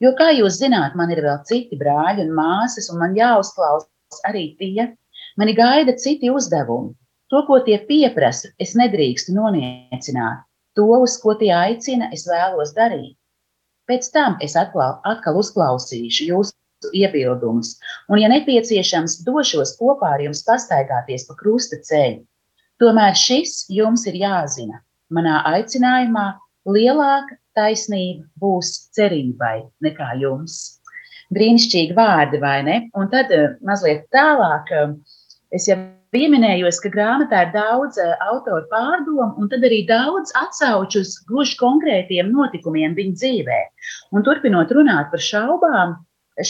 Jo, 0.00 0.12
kā 0.18 0.28
jūs 0.30 0.60
zināt, 0.60 0.94
man 0.96 1.10
ir 1.10 1.20
vēl 1.24 1.40
citi 1.48 1.78
brāļi 1.80 2.22
un 2.28 2.30
māsas, 2.36 2.86
un 2.92 3.00
man 3.02 3.16
jāuzklaus 3.18 3.88
arī 4.30 4.44
tie. 4.60 4.92
Mani 5.40 5.56
gaida 5.58 5.96
citi 5.98 6.30
uzdevumi. 6.30 6.94
To, 7.30 7.42
ko 7.46 7.58
tie 7.66 7.80
pieprasa, 7.90 8.52
es 8.62 8.76
nedrīkstu 8.78 9.34
noniecināt. 9.34 10.46
To, 10.78 10.86
uz 11.02 11.18
ko 11.22 11.34
tie 11.42 11.50
aicina, 11.54 12.12
es 12.14 12.28
vēlos 12.30 12.72
darīt. 12.78 13.16
Pēc 13.90 14.06
tam 14.14 14.38
es 14.42 14.54
atkal, 14.58 15.00
atkal 15.06 15.38
uzklausīšu 15.42 16.30
jūsu 16.30 16.94
iebildumus, 16.94 17.74
un, 18.08 18.22
ja 18.22 18.30
nepieciešams, 18.30 19.20
došos 19.26 19.74
kopā 19.82 20.14
ar 20.14 20.22
jums 20.24 20.46
pastaigāties 20.46 21.26
pa 21.26 21.36
krusta 21.42 21.78
ceļu. 21.90 22.22
Tomēr 22.80 23.16
šis 23.18 23.66
jums 23.68 24.06
ir 24.08 24.16
jāzina. 24.22 24.80
Manā 25.12 25.40
aicinājumā 25.50 26.26
lielāka 26.70 27.36
taisnība 27.58 28.24
būs 28.40 28.72
cerībai 28.96 29.56
nekā 29.84 30.14
jums. 30.22 30.80
Brīnišķīgi 31.34 31.94
vārdi, 31.94 32.40
vai 32.42 32.58
ne? 32.66 32.76
Un 32.98 33.10
tad 33.12 33.30
eh, 33.34 33.56
mazliet 33.66 34.06
tālāk 34.14 34.70
eh, 34.74 34.94
es 35.54 35.68
jau 35.70 35.78
pieminējos, 36.14 36.80
ka 36.82 36.90
grāmatā 36.90 37.44
ir 37.46 37.52
daudz 37.54 37.98
uh, 38.02 38.14
autoru 38.30 38.66
pārdomu, 38.70 39.28
un 39.38 39.50
tad 39.50 39.62
arī 39.66 39.84
daudz 39.86 40.32
atsauču 40.38 41.04
uz 41.04 41.12
gluži 41.28 41.54
konkrētiem 41.60 42.32
notikumiem 42.34 42.96
viņa 42.98 43.18
dzīvē. 43.20 43.58
Un 44.14 44.26
turpinot 44.26 44.72
runāt 44.74 45.10
par 45.12 45.22
šaubām, 45.22 45.94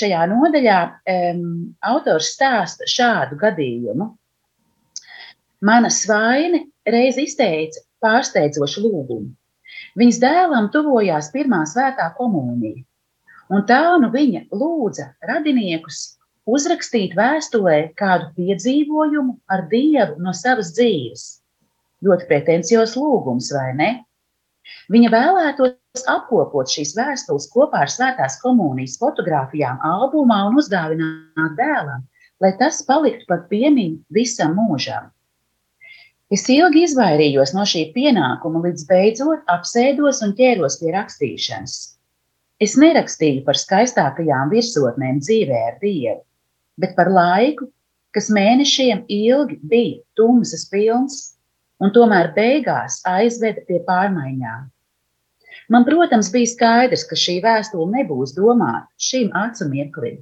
šajā 0.01 0.23
nodaļā 0.31 0.79
um, 1.13 1.45
autors 1.93 2.33
stāsta 2.37 2.89
šādu 2.89 3.37
gadījumu. 3.41 4.09
Mana 5.61 5.91
svaine 5.93 6.63
reiz 6.89 7.19
izteica 7.21 7.83
pārsteidzošu 8.01 8.81
lūgumu. 8.87 9.35
Viņas 10.01 10.19
dēlam 10.23 10.71
tuvojās 10.73 11.29
pirmā 11.35 11.59
svētā 11.69 12.07
komunija, 12.17 12.81
un 13.53 13.67
tā 13.69 13.83
nu 14.01 14.09
viņa 14.15 14.47
lūdza 14.57 15.11
radiniekus 15.29 16.01
uzrakstīt 16.49 17.13
vēstulē 17.19 17.77
kādu 18.01 18.31
piedzīvojumu 18.39 19.37
ar 19.53 19.67
Dievu 19.69 20.17
no 20.25 20.33
savas 20.33 20.73
dzīves. 20.79 21.27
Ļoti 22.01 22.31
pretencios 22.33 22.97
lūgums, 22.97 23.53
vai 23.53 23.75
ne? 23.77 23.91
Viņa 24.91 25.13
vēlētos 25.13 26.09
apkopot 26.09 26.73
šīs 26.73 26.97
vēstules 26.97 27.51
kopā 27.53 27.85
ar 27.85 27.93
Svētās 27.93 28.41
komunijas 28.41 28.97
fotografijām 29.03 29.81
albumā 29.85 30.41
un 30.49 30.57
uzdāvināt 30.63 31.57
dēlam, 31.61 32.07
lai 32.41 32.57
tas 32.57 32.81
paliktu 32.89 33.29
par 33.29 33.45
piemiņu 33.53 34.07
visam 34.17 34.57
mūžam. 34.57 35.11
Es 36.31 36.47
ilgi 36.53 36.85
izvairījos 36.87 37.53
no 37.57 37.67
šī 37.67 37.89
pienākuma, 37.95 38.63
līdz 38.67 38.87
beidzot 38.87 39.51
apsēdos 39.51 40.23
un 40.27 40.37
ķēros 40.39 40.79
pie 40.81 40.95
rakstīšanas. 40.95 41.77
Es 42.63 42.77
nerakstīju 42.79 43.43
par 43.47 43.59
skaistākajām 43.59 44.53
virsotnēm 44.53 45.23
dzīvē 45.25 45.63
ar 45.73 45.79
Dievu 45.83 46.21
bet 46.81 46.97
par 46.97 47.11
laiku, 47.13 47.69
kas 48.15 48.31
mēnešiem 48.35 49.05
ilgi 49.13 49.59
bija 49.71 50.01
tumsas 50.19 50.67
pilns 50.73 51.21
un 51.81 51.93
tomēr 51.95 52.33
beigās 52.37 53.01
aizveda 53.09 53.65
pie 53.69 53.81
pārmaiņām. 53.87 54.69
Man, 55.71 55.87
protams, 55.87 56.31
bija 56.35 56.51
skaidrs, 56.51 57.05
ka 57.07 57.19
šī 57.19 57.39
vēstule 57.45 57.87
nebūs 57.95 58.35
domāta 58.35 58.89
šim 59.11 59.31
acu 59.39 59.69
mirklim. 59.71 60.19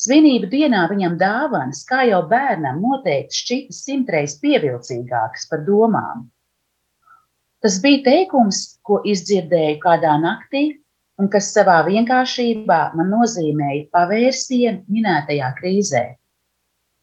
Svinību 0.00 0.48
dienā 0.48 0.86
viņam 0.88 1.16
dāvanas, 1.20 1.82
kā 1.88 2.04
jau 2.08 2.20
bērnam, 2.28 2.78
noteikti 2.80 3.36
šķita 3.36 3.76
simtreiz 3.76 4.36
pievilcīgākas 4.40 5.48
par 5.50 5.64
domām. 5.66 6.28
Tas 7.60 7.76
bija 7.84 8.00
teikums, 8.06 8.62
ko 8.86 9.02
izdzirdēju 9.04 9.80
kādā 9.82 10.14
naktī, 10.22 10.62
un 11.20 11.28
kas 11.32 11.50
savā 11.52 11.82
vienkāršībā 11.88 12.78
man 12.96 13.12
nozīmēja 13.12 13.90
pavērsienu 13.92 14.86
minētajā 14.88 15.50
krīzē. 15.58 16.04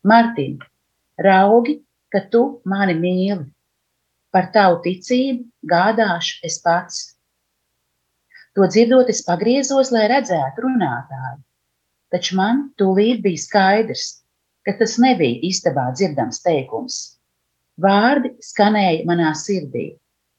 Martin, 0.10 0.58
raugi, 1.22 1.78
ka 2.10 2.24
tu 2.34 2.44
mani 2.66 2.98
mīli. 2.98 3.44
Par 4.34 4.50
tavu 4.56 4.82
ticību 4.86 5.46
gādāšu 5.70 6.42
es 6.50 6.58
pats. 6.66 7.04
To 8.58 8.66
dzirdot, 8.66 9.12
es 9.14 9.22
pagriezos, 9.28 9.94
lai 9.94 10.08
redzētu 10.10 10.66
runātāju. 10.66 11.44
Taču 12.14 12.38
man 12.40 12.68
tūlīt 12.80 13.22
bija 13.24 13.44
skaidrs, 13.44 14.08
ka 14.66 14.76
tas 14.80 14.98
nebija 15.02 15.42
istabā 15.48 15.90
dzirdams 15.96 16.44
teikums. 16.46 17.00
Vārdi 17.84 18.34
skanēja 18.44 19.06
manā 19.10 19.34
sirdī. 19.38 19.90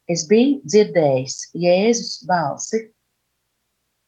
Es 0.09 0.25
biju 0.29 0.63
dzirdējis 0.65 1.37
Jēzus 1.61 2.23
balsi 2.29 2.87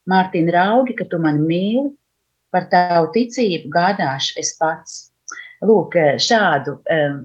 Mārtiņa, 0.09 0.53
raugi, 0.55 0.97
ka 0.99 1.07
tu 1.11 1.21
mani 1.23 1.45
mīli, 1.47 1.91
par 2.51 2.67
tavu 2.73 3.11
ticību 3.15 3.71
gādāšu 3.75 4.39
es 4.41 4.55
pats. 4.59 4.97
Lūk, 5.67 5.95
šādu 6.25 6.79
um, 6.81 7.21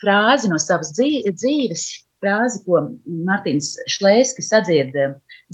frāzi 0.00 0.50
no 0.52 0.58
savas 0.62 0.92
dzīves 0.94 1.86
frāzi, 2.22 2.62
ko 2.64 2.84
Mārtiņš 3.28 3.72
Šlēskis 3.96 4.52
sadzied 4.52 4.96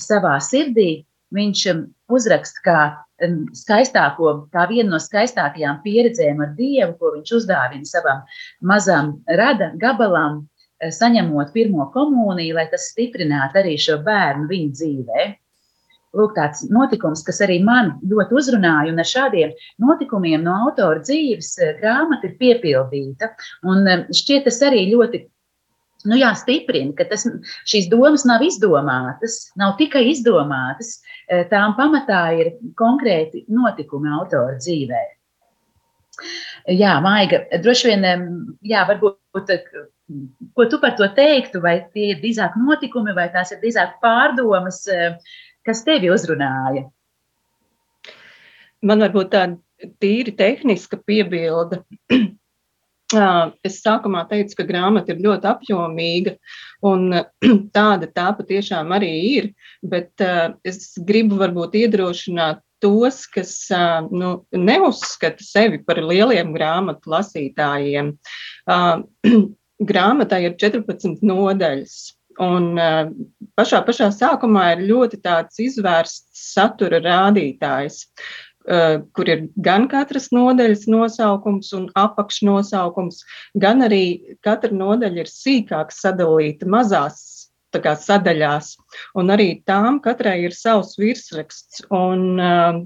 savā 0.04 0.36
sirdī. 0.44 1.06
Viņš 1.36 1.64
uzraksta 2.16 2.62
kā 2.64 2.78
skaistāko, 3.58 4.30
kā 4.54 4.64
vienu 4.70 4.94
no 4.94 5.00
skaistākajām 5.02 5.82
pieredzēm 5.84 6.40
ar 6.44 6.54
Dievu, 6.56 6.94
ko 7.00 7.10
viņš 7.16 7.34
uzdāvina 7.40 7.88
savam 7.88 8.22
mazam 8.72 9.18
rada 9.40 9.72
gabalam, 9.82 10.46
saņemot 10.78 11.52
pirmo 11.52 11.90
komuniju, 11.92 12.54
lai 12.56 12.68
tas 12.72 12.88
stiprinātu 12.94 13.60
arī 13.60 13.74
šo 13.82 13.98
bērnu 14.06 14.48
viņa 14.48 14.78
dzīvēm 14.78 15.36
lūk, 16.16 16.34
tāds 16.36 16.64
notikums, 16.72 17.22
kas 17.26 17.40
arī 17.44 17.58
man 17.64 17.94
ļoti 18.08 18.36
uzrunāja, 18.40 18.92
un 18.92 19.02
ar 19.02 19.08
šādiem 19.08 19.54
notikumiem 19.82 20.44
no 20.44 20.56
autora 20.66 21.02
dzīves 21.04 21.54
eh, 21.62 21.74
grāmata 21.80 22.30
ir 22.30 22.38
piepildīta. 22.40 23.32
Un 23.68 23.84
eh, 23.86 24.06
šķiet, 24.14 24.46
tas 24.48 24.62
arī 24.68 24.88
ļoti. 24.92 25.26
Nu 26.06 26.14
jā, 26.18 26.30
stiprina, 26.38 26.92
ka 26.94 27.08
tas, 27.10 27.24
šīs 27.66 27.88
domas 27.90 28.22
nav 28.28 28.44
izdomātas, 28.46 29.48
nav 29.58 29.74
tikai 29.80 30.04
izdomātas. 30.12 31.00
Eh, 31.26 31.42
tām 31.50 31.74
pamatā 31.78 32.22
ir 32.38 32.52
konkrēti 32.78 33.44
notikumi 33.50 34.12
autora 34.14 34.60
dzīvē. 34.60 35.02
Jā, 36.74 36.98
Maiga, 37.02 37.44
droši 37.62 37.90
vien, 37.90 38.06
jā, 38.66 38.84
varbūt, 38.86 39.52
ko 40.54 40.64
tu 40.70 40.80
par 40.82 40.96
to 40.98 41.06
teiktu, 41.14 41.60
vai 41.62 41.76
tie 41.94 42.12
ir 42.12 42.22
drīzāk 42.22 42.56
notikumi, 42.58 43.14
vai 43.14 43.28
tās 43.34 43.52
ir 43.54 43.60
drīzāk 43.62 44.00
pārdomas, 44.02 44.82
Kas 45.68 45.82
tevi 45.84 46.08
uzrunāja? 46.08 46.86
Man 48.88 49.04
varbūt 49.04 49.34
tāda 49.34 49.90
tīri 50.00 50.32
tehniska 50.38 50.96
piebilde. 51.04 51.82
Es 53.08 53.78
sākumā 53.80 54.26
teicu, 54.28 54.58
ka 54.58 54.66
grāmata 54.68 55.14
ir 55.14 55.22
ļoti 55.24 55.48
apjomīga, 55.48 56.34
un 56.84 57.14
tāda 57.76 58.08
tā 58.12 58.26
patiešām 58.36 58.92
arī 58.92 59.12
ir. 59.32 59.52
Bet 59.80 60.20
es 60.66 60.92
gribu 61.08 61.38
varbūt 61.40 61.78
iedrošināt 61.80 62.60
tos, 62.84 63.24
kas 63.32 63.54
nu, 64.12 64.34
neuzskata 64.52 65.44
sevi 65.44 65.80
par 65.86 66.02
lieliem 66.04 66.52
grāmatu 66.54 67.14
lasītājiem. 67.14 68.12
Grāmatai 69.88 70.42
ir 70.44 70.54
14 70.58 71.24
nodaļas. 71.24 71.98
Un 72.38 72.76
pašā, 73.58 73.80
pašā 73.86 74.12
sākumā 74.14 74.68
ir 74.76 74.84
ļoti 74.92 75.18
tāds 75.24 75.58
izvērsts 75.62 76.44
satura 76.52 77.00
rādītājs, 77.02 78.04
kur 78.66 79.28
ir 79.30 79.46
gan 79.64 79.86
katras 79.88 80.28
nodaļas 80.34 80.86
nosaukums 80.90 81.72
un 81.76 81.86
apakšnosaukums, 81.96 83.22
gan 83.56 83.84
arī 83.86 84.36
katra 84.44 84.74
nodaļa 84.74 85.24
ir 85.24 85.30
sīkāk 85.32 85.94
sadalīta 85.94 86.68
mazās 86.68 87.22
kā, 87.76 87.94
sadaļās, 88.00 88.74
un 89.20 89.32
arī 89.34 89.48
tām 89.68 90.00
katrai 90.04 90.38
ir 90.46 90.56
savs 90.56 90.96
virsraksts. 91.00 91.84
Un, 91.92 92.22
uh, 92.40 92.80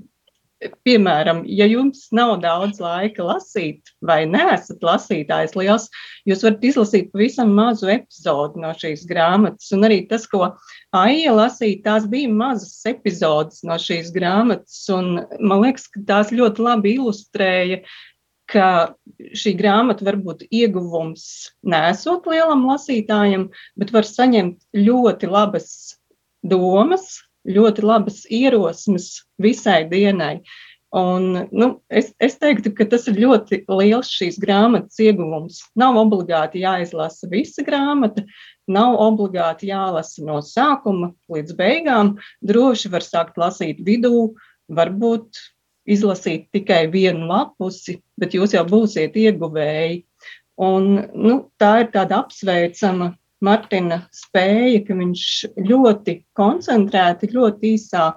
piemēram, 0.87 1.43
ja 1.49 1.67
jums 1.71 2.07
nav 2.15 2.37
daudz 2.43 2.81
laika 2.83 3.25
lasīt, 3.27 3.93
vai 4.05 4.23
neesat 4.31 4.85
lasītājs 4.85 5.57
liels, 5.59 5.89
jūs 6.29 6.45
varat 6.47 6.67
izlasīt 6.69 7.11
pavisam 7.15 7.55
mazu 7.57 7.91
epizodu 7.93 8.63
no 8.63 8.73
šīs 8.79 9.05
grāmatas. 9.09 9.73
Un 9.77 9.89
arī 9.89 10.03
tas, 10.11 10.29
ko 10.31 10.53
Aija 10.93 11.33
lasīja, 11.33 11.81
tās 11.87 12.07
bija 12.11 12.31
mazas 12.31 12.83
epizodes 12.89 13.63
no 13.65 13.79
šīs 13.81 14.13
grāmatas. 14.15 14.83
Un 14.93 15.23
man 15.41 15.65
liekas, 15.65 15.89
ka 15.93 16.05
tās 16.09 16.33
ļoti 16.35 16.67
labi 16.67 16.97
ilustrēja, 16.99 17.83
ka 18.53 18.69
šī 19.39 19.55
grāmata 19.57 20.05
var 20.05 20.19
būt 20.21 20.45
ieguvums 20.53 21.25
nesot 21.65 22.29
lielam 22.29 22.67
lasītājam, 22.69 23.49
bet 23.81 23.93
var 23.95 24.09
saņemt 24.09 24.61
ļoti 24.77 25.31
labas 25.33 25.71
domas, 26.45 27.23
ļoti 27.49 27.85
labas 27.85 28.23
ierosmes 28.31 29.23
visai 29.43 29.83
dienai. 29.91 30.43
Un, 30.93 31.49
nu, 31.57 31.67
es, 31.89 32.11
es 32.21 32.35
teiktu, 32.37 32.75
ka 32.77 32.85
tas 32.85 33.07
ir 33.09 33.17
ļoti 33.23 33.63
liels 33.73 34.11
šīs 34.13 34.37
grāmatas 34.43 35.01
ieguvums. 35.01 35.63
Nav 35.81 35.97
obligāti 35.97 36.61
jāizlasa 36.67 37.31
visa 37.33 37.65
grāmata, 37.65 38.27
nav 38.69 38.99
obligāti 39.01 39.71
jālasa 39.71 40.21
no 40.27 40.43
sākuma 40.45 41.15
līdz 41.33 41.57
beigām. 41.57 42.13
Droši 42.45 42.93
var 42.93 43.07
sākt 43.07 43.41
lasīt 43.41 43.81
vidū, 43.87 44.35
varbūt 44.69 45.41
izlasīt 45.89 46.51
tikai 46.53 46.85
vienu 46.93 47.25
lapusi, 47.31 47.97
bet 48.21 48.37
jūs 48.37 48.53
jau 48.53 48.67
būsiet 48.69 49.17
ieguvēji. 49.17 50.03
Un, 50.61 50.93
nu, 51.17 51.39
tā 51.57 51.73
ir 51.87 51.91
tāda 51.97 52.21
apsveicama 52.21 53.15
Martina 53.43 54.03
spēja, 54.15 54.83
ka 54.87 54.97
viņš 54.99 55.23
ļoti 55.69 56.17
koncentrēti, 56.39 57.33
ļoti 57.35 57.73
īsā 57.77 58.09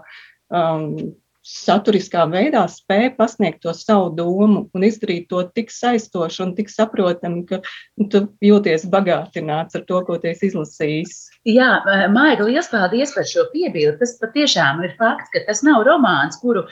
um, 0.54 1.16
saturiskā 1.45 2.23
veidā 2.31 2.63
spēja 2.71 3.12
pasniegt 3.19 3.62
to 3.62 3.73
savu 3.77 4.10
domu 4.17 4.63
un 4.73 4.86
izdarīt 4.88 5.27
to 5.29 5.43
tik 5.53 5.69
saistošu 5.69 6.41
un 6.47 6.53
tik 6.58 6.71
saprotamu, 6.73 7.43
ka 7.45 7.60
nu, 7.62 8.08
tu 8.10 8.23
jūties 8.41 8.88
bagātināts 8.89 9.77
ar 9.77 9.86
to, 9.86 10.01
ko 10.08 10.17
tu 10.21 10.31
esi 10.31 10.49
izlasījis. 10.49 11.13
Jā, 11.45 11.69
Maija, 12.13 12.39
liels 12.47 12.71
paldies 12.71 13.13
par 13.13 13.27
šo 13.29 13.45
piebildi. 13.51 13.99
Tas 14.01 14.15
patiešām 14.21 14.81
ir 14.88 14.95
fakts, 14.97 15.29
ka 15.36 15.43
tas 15.45 15.62
nav 15.65 15.86
romāns, 15.86 16.39
kuru 16.41 16.65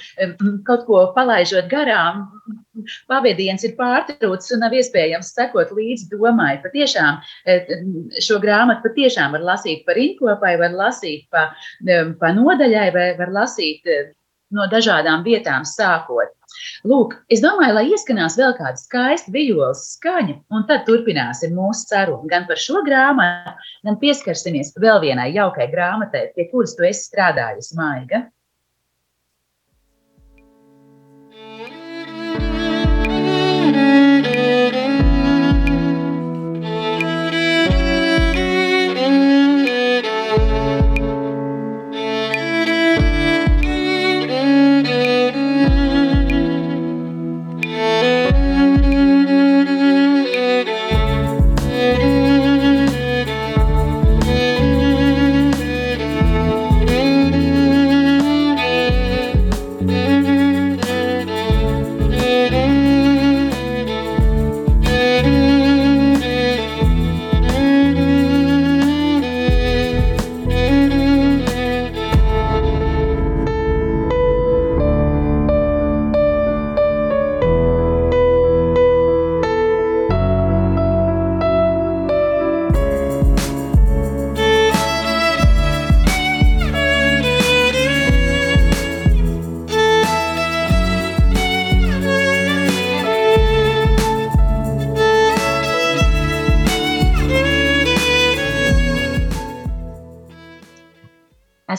kaut 0.65 0.87
ko 0.87 1.03
palaižot 1.13 1.69
garām, 1.69 2.25
pavadiens 3.11 3.61
ir 3.67 3.75
pārtraucis 3.77 4.55
un 4.55 4.65
nav 4.65 4.73
iespējams 4.73 5.29
sekot 5.37 5.75
līdzi 5.77 6.09
domai. 6.15 6.55
Patiešām 6.65 7.21
šo 8.25 8.41
grāmatu 8.41 8.87
patiešām 8.87 9.37
var 9.37 9.45
lasīt 9.53 9.85
par 9.85 10.01
inkopai, 10.01 10.55
var 10.57 10.73
lasīt 10.81 11.29
pa, 11.29 11.51
pa 12.17 12.33
nodaļai, 12.33 12.89
vai 12.97 13.07
var 13.21 13.33
lasīt 13.37 13.85
no 14.55 14.67
dažādām 14.71 15.25
vietām 15.25 15.65
sākot. 15.67 16.31
Lūk, 16.87 17.15
es 17.33 17.41
domāju, 17.43 17.73
lai 17.77 17.85
ieskanās 17.89 18.37
vēl 18.37 18.53
kāda 18.57 18.77
skaista 18.79 19.31
vijoles 19.33 19.81
skaņa, 19.95 20.35
un 20.53 20.67
tad 20.69 20.85
turpināsim 20.87 21.55
mūsu 21.57 21.87
sarunu 21.89 22.29
gan 22.29 22.45
par 22.49 22.61
šo 22.61 22.83
grāmatu, 22.85 23.55
gan 23.87 23.97
pieskarsimies 24.01 24.73
vēl 24.83 25.01
vienai 25.03 25.31
jaukai 25.33 25.69
grāmatai, 25.71 26.27
pie 26.35 26.47
kuras 26.51 26.77
tu 26.77 26.85
esi 26.87 27.07
strādājusi, 27.09 27.75
Maiga. 27.79 28.25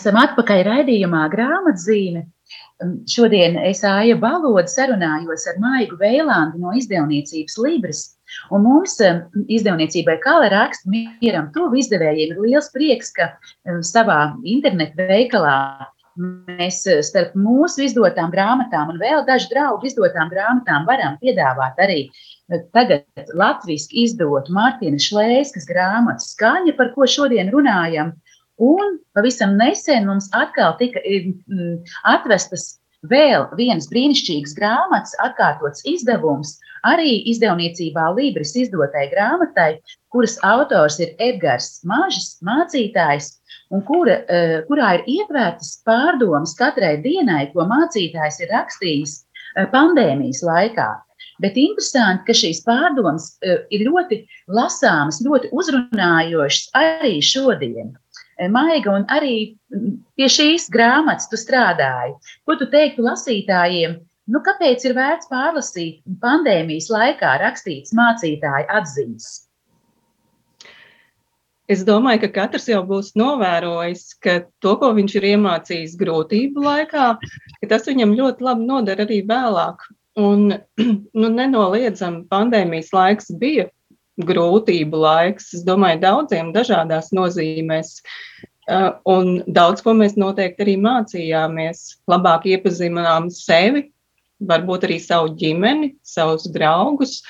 Esam 0.04 0.18
atpakaļ 0.20 0.58
raidījumā 0.66 1.22
grāmatzīme. 1.32 2.26
Šodien 3.08 3.54
es 3.56 3.78
Aija 3.88 4.18
Balodu 4.20 4.68
sarunājos 4.68 5.46
ar 5.48 5.56
Maigu 5.62 5.96
Veilandi 5.96 6.60
no 6.60 6.74
izdevniecības 6.76 7.54
Libras. 7.64 8.02
Un 8.52 8.66
mums 8.66 8.98
izdevniecībai 9.00 10.18
Kala 10.20 10.50
raksta 10.52 10.92
mieram 10.92 11.48
tuvu 11.54 11.80
izdevējiem 11.80 12.34
ir 12.34 12.42
liels 12.44 12.68
prieks, 12.74 13.14
ka 13.16 13.30
savā 13.94 14.18
internetu 14.44 15.08
veikalā 15.08 15.56
mēs 16.20 16.82
starp 17.08 17.32
mūsu 17.32 17.86
izdotām 17.88 18.28
grāmatām 18.34 18.92
un 18.92 19.00
vēl 19.00 19.24
dažu 19.24 19.48
draugu 19.54 19.88
izdotām 19.88 20.28
grāmatām 20.28 20.84
varam 20.84 21.16
piedāvāt 21.24 21.80
arī 21.80 22.02
tagad 22.76 23.32
latviešu 23.32 23.88
izdotu 24.04 24.52
Mārtiņa 24.52 25.00
Šlēskas 25.00 25.64
grāmatu 25.72 26.28
skaņa, 26.28 26.76
par 26.76 26.92
ko 26.92 27.08
šodien 27.08 27.48
runājam. 27.56 28.12
Un 28.62 28.98
pavisam 29.14 29.56
nesen 29.58 30.06
mums 30.06 30.28
atkal 30.32 30.76
tika 30.78 31.00
mm, 31.02 31.80
atvestas 32.06 32.78
vēl 33.10 33.48
vienas 33.58 33.88
brīnišķīgas 33.90 34.54
grāmatas, 34.56 35.14
atkārtots 35.24 35.82
izdevums, 35.90 36.54
arī 36.86 37.18
izdevniecībā 37.32 38.06
Libris 38.16 38.54
izdotai 38.56 39.08
grāmatai, 39.12 39.80
kuras 40.14 40.38
autors 40.46 41.00
ir 41.02 41.16
Edgars 41.18 41.82
Mažs, 41.84 42.38
mācītājs, 42.46 43.40
un 43.74 43.82
kura, 43.82 44.20
eh, 44.28 44.62
kurā 44.68 44.94
ir 45.00 45.04
ietvērtas 45.18 45.82
pārdomas 45.84 46.54
katrai 46.56 46.96
dienai, 47.02 47.50
ko 47.52 47.66
mācītājs 47.68 48.40
ir 48.40 48.54
rakstījis 48.54 49.18
eh, 49.56 49.66
pandēmijas 49.74 50.44
laikā. 50.46 50.92
Bet 51.42 51.58
interesanti, 51.58 52.28
ka 52.28 52.38
šīs 52.38 52.62
pārdomas 52.62 53.32
ir 53.42 53.82
ļoti 53.88 54.20
lasāmas, 54.54 55.18
ļoti 55.26 55.50
uzrunājošas 55.50 56.70
arī 56.78 57.16
šodien. 57.18 57.90
E, 58.38 58.48
Maiga, 58.50 58.96
un 58.98 59.06
arī 59.14 59.36
pie 60.18 60.28
šīs 60.30 60.66
grāmatas 60.74 61.30
tu 61.30 61.38
strādāji. 61.38 62.16
Ko 62.46 62.58
tu 62.58 62.66
teiktu 62.72 63.06
lasītājiem? 63.06 63.96
Nu, 64.32 64.40
kāpēc 64.44 64.86
ir 64.88 64.94
vērts 64.96 65.28
pārlasīt 65.30 66.00
pandēmijas 66.22 66.88
laikā 66.90 67.34
rakstītas 67.42 67.92
mācītāju 67.96 68.70
atziņas? 68.78 69.32
Es 71.70 71.80
domāju, 71.84 72.26
ka 72.26 72.30
katrs 72.40 72.66
jau 72.68 72.82
būs 72.84 73.14
novērojis, 73.16 74.02
ka 74.20 74.40
to, 74.60 74.74
ko 74.80 74.90
viņš 74.96 75.14
ir 75.16 75.28
iemācījis 75.30 75.94
grūtību 76.00 76.64
laikā, 76.64 77.06
tas 77.70 77.86
viņam 77.88 78.12
ļoti 78.18 78.44
labi 78.44 78.66
noder 78.68 79.00
arī 79.04 79.22
vēlāk. 79.28 79.86
Un 80.20 80.50
nu, 81.20 81.30
nenoliedzami 81.38 82.26
pandēmijas 82.32 82.92
laiks 82.96 83.32
bija 83.40 83.68
grūtību 84.22 85.00
laiks. 85.00 85.52
Es 85.56 85.64
domāju, 85.66 86.02
daudziem 86.04 86.52
dažādās 86.54 87.10
nozīmēs. 87.16 87.96
Uh, 88.64 88.94
un 89.10 89.42
daudz 89.44 89.82
ko 89.84 89.92
mēs 89.96 90.14
noteikti 90.16 90.64
arī 90.64 90.76
mācījāmies. 90.80 91.82
Labāk 92.08 92.46
iepazīstinām 92.48 93.28
sevi, 93.34 93.88
varbūt 94.40 94.86
arī 94.88 95.00
savu 95.02 95.34
ģimeni, 95.40 95.94
savus 96.06 96.48
draugus. 96.52 97.20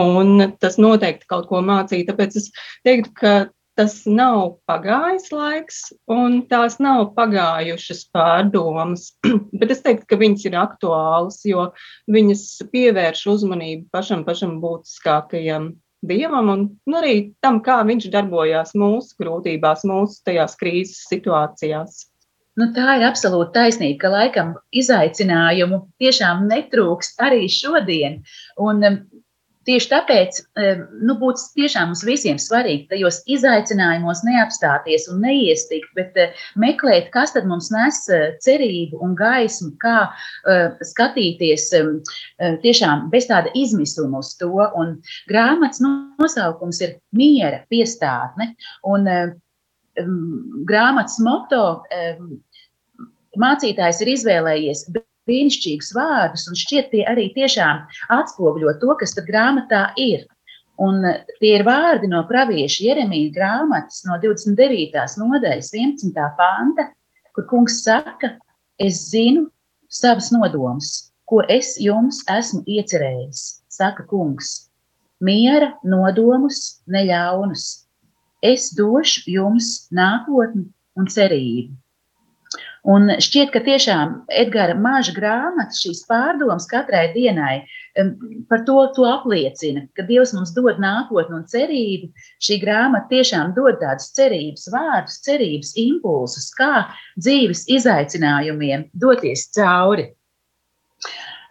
Un 0.00 0.56
tas 0.58 0.78
noteikti 0.80 1.28
kaut 1.30 1.50
ko 1.50 1.60
mācīja. 1.62 2.08
Tāpēc 2.08 2.38
es 2.40 2.48
teiktu, 2.86 3.12
ka 3.20 3.34
tas 3.78 3.94
nav 4.06 4.56
pagājis 4.70 5.30
laiks, 5.34 5.78
un 6.10 6.40
tās 6.50 6.78
nav 6.82 7.10
pagājušas 7.18 8.04
pārdomas. 8.14 9.10
Bet 9.58 9.74
es 9.74 9.82
teiktu, 9.84 10.06
ka 10.10 10.18
viņas 10.20 10.46
ir 10.48 10.58
aktuālas, 10.58 11.40
jo 11.46 11.68
viņas 12.10 12.44
pievērš 12.72 13.24
uzmanību 13.34 13.88
pašam, 13.94 14.24
pašam 14.26 14.60
būtiskākajam 14.62 15.72
dievam 16.08 16.50
un 16.52 16.64
nu, 16.86 16.96
arī 17.00 17.14
tam, 17.44 17.60
kā 17.64 17.80
viņš 17.86 18.08
darbojās 18.12 18.74
mūsu 18.78 19.16
grūtībās, 19.20 19.86
mūsu 19.88 20.20
tajās 20.26 20.58
krīzes 20.60 21.06
situācijās. 21.10 22.04
Nu, 22.60 22.68
tā 22.74 22.98
ir 23.00 23.04
absolūti 23.08 23.50
taisnība, 23.56 23.98
ka 24.04 24.10
laikam 24.12 24.52
izaicinājumu 24.78 25.80
tiešām 26.02 26.44
netrūkst 26.50 27.18
arī 27.26 27.48
šodien. 27.50 28.20
Un 28.62 28.84
Tieši 29.64 29.88
tāpēc 29.90 30.40
nu, 31.04 31.14
būtu 31.20 31.44
tiešām 31.56 31.90
mums 31.90 32.02
visiem 32.04 32.38
svarīgi 32.40 32.88
tajos 32.90 33.22
izaicinājumos 33.30 34.20
neapstāties 34.26 35.06
un 35.12 35.22
neiestikt, 35.24 35.88
bet 35.96 36.18
eh, 36.20 36.34
meklēt, 36.60 37.08
kas 37.14 37.32
tad 37.36 37.48
mums 37.48 37.70
nes 37.72 38.02
eh, 38.12 38.26
cerību 38.44 39.00
un 39.04 39.14
gaismu, 39.18 39.72
kā 39.80 40.10
skatīties 40.84 41.70
tiešām 42.64 43.08
bez 43.12 43.28
tāda 43.30 43.52
izmisuma 43.56 44.20
uz 44.20 44.34
to. 44.40 44.52
Un 44.80 44.98
grāmatas 45.30 45.80
nosaukums 45.84 46.80
ir 46.84 46.98
Miera 47.16 47.62
piestātne. 47.72 48.52
Un, 48.90 49.08
grāmatas 50.68 51.20
moto 51.22 51.64
mācītājs 53.38 54.00
ir 54.02 54.10
izvēlējies 54.14 54.88
brīnišķīgus 55.28 55.92
vārdus, 55.96 56.46
un 56.50 56.58
šķiet, 56.58 56.90
tie 56.92 57.04
arī 57.10 57.30
tiešām 57.36 57.84
atspoguļo 58.16 58.76
to, 58.82 58.96
kas 59.00 59.16
tad 59.16 59.28
grāmatā 59.30 59.86
ir. 60.00 60.26
Un 60.84 61.04
eh, 61.06 61.22
tie 61.40 61.54
ir 61.58 61.64
vārdi 61.66 62.10
no 62.10 62.24
pravieša 62.28 62.88
Jeremija 62.88 63.32
grāmatas, 63.36 64.02
no 64.08 64.18
29. 64.22 65.04
nodaļas, 65.22 65.70
11. 65.72 66.28
panta, 66.38 66.88
kur 67.34 67.46
kungs 67.50 67.80
saka, 67.84 68.34
es 68.78 69.04
zinu 69.12 69.46
savas 69.88 70.32
nodomus, 70.34 71.12
ko 71.30 71.40
es 71.48 71.76
jums 71.80 72.22
esmu 72.30 72.64
iecerējis, 72.66 73.44
saka 73.70 74.04
kungs. 74.10 74.70
Miera 75.24 75.70
nodomus, 75.86 76.82
neļaunus. 76.90 77.86
Es 78.44 78.68
došu 78.76 79.22
jums 79.30 79.86
nākotni 79.94 80.66
un 80.98 81.08
cerību. 81.08 81.72
Un 82.84 83.08
šķiet, 83.16 83.48
ka 83.54 83.62
tiešām 83.64 84.10
Edgara 84.28 84.74
maža 84.76 85.14
grāmatas, 85.16 85.78
šīs 85.80 86.02
pārdomas 86.04 86.66
katrai 86.68 87.06
dienai 87.14 87.62
par 88.50 88.64
to, 88.66 88.76
to 88.96 89.06
apliecina, 89.08 89.86
ka 89.96 90.04
Dievs 90.04 90.34
mums 90.36 90.52
dod 90.52 90.82
nākotni 90.82 91.38
un 91.38 91.46
cerību. 91.48 92.10
Šī 92.44 92.58
grāmata 92.60 93.08
tiešām 93.14 93.54
dod 93.56 93.78
tādus 93.80 94.10
cerības 94.18 94.68
vārdus, 94.74 95.16
cerības 95.24 95.72
impulsus, 95.80 96.50
kā 96.58 96.84
dzīves 97.16 97.64
izaicinājumiem 97.72 98.90
doties 98.92 99.46
cauri. 99.56 100.10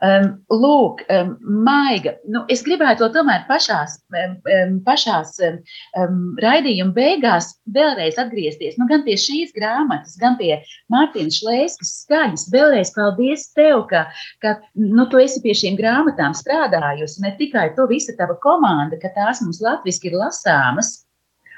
Um, 0.03 0.25
lūk, 0.51 0.99
um, 1.15 1.29
maiga. 1.63 2.17
Nu, 2.27 2.41
es 2.51 2.59
gribētu 2.65 3.05
to 3.05 3.07
tomēr 3.15 3.45
pašās, 3.47 4.01
um, 4.11 4.73
pašās 4.83 5.37
um, 5.47 6.17
raidījuma 6.43 6.91
beigās 6.97 7.53
vēlreiz 7.71 8.19
atgriezties. 8.19 8.75
Nu, 8.79 8.87
gan 8.89 9.05
pie 9.05 9.15
šīs 9.19 9.53
grāmatas, 9.55 10.17
gan 10.19 10.35
pie 10.41 10.57
Mārtiņa 10.91 11.37
Šlēskas 11.37 11.93
skaņas. 12.01 12.49
Vēlreiz 12.51 12.91
paldies 12.97 13.47
tev, 13.55 13.85
ka, 13.93 14.03
ka 14.43 14.57
nu, 14.75 15.07
tu 15.07 15.23
esi 15.23 15.39
pie 15.45 15.55
šīm 15.61 15.79
grāmatām 15.79 16.35
strādājusi. 16.35 17.23
Ne 17.23 17.31
tikai 17.39 17.69
tu, 17.77 17.87
visa 17.87 18.11
tava 18.19 18.35
komanda, 18.43 18.99
ka 18.99 19.13
tās 19.15 19.39
mums 19.45 19.63
latviski 19.63 20.11
ir 20.11 20.19
lasāmas 20.19 20.97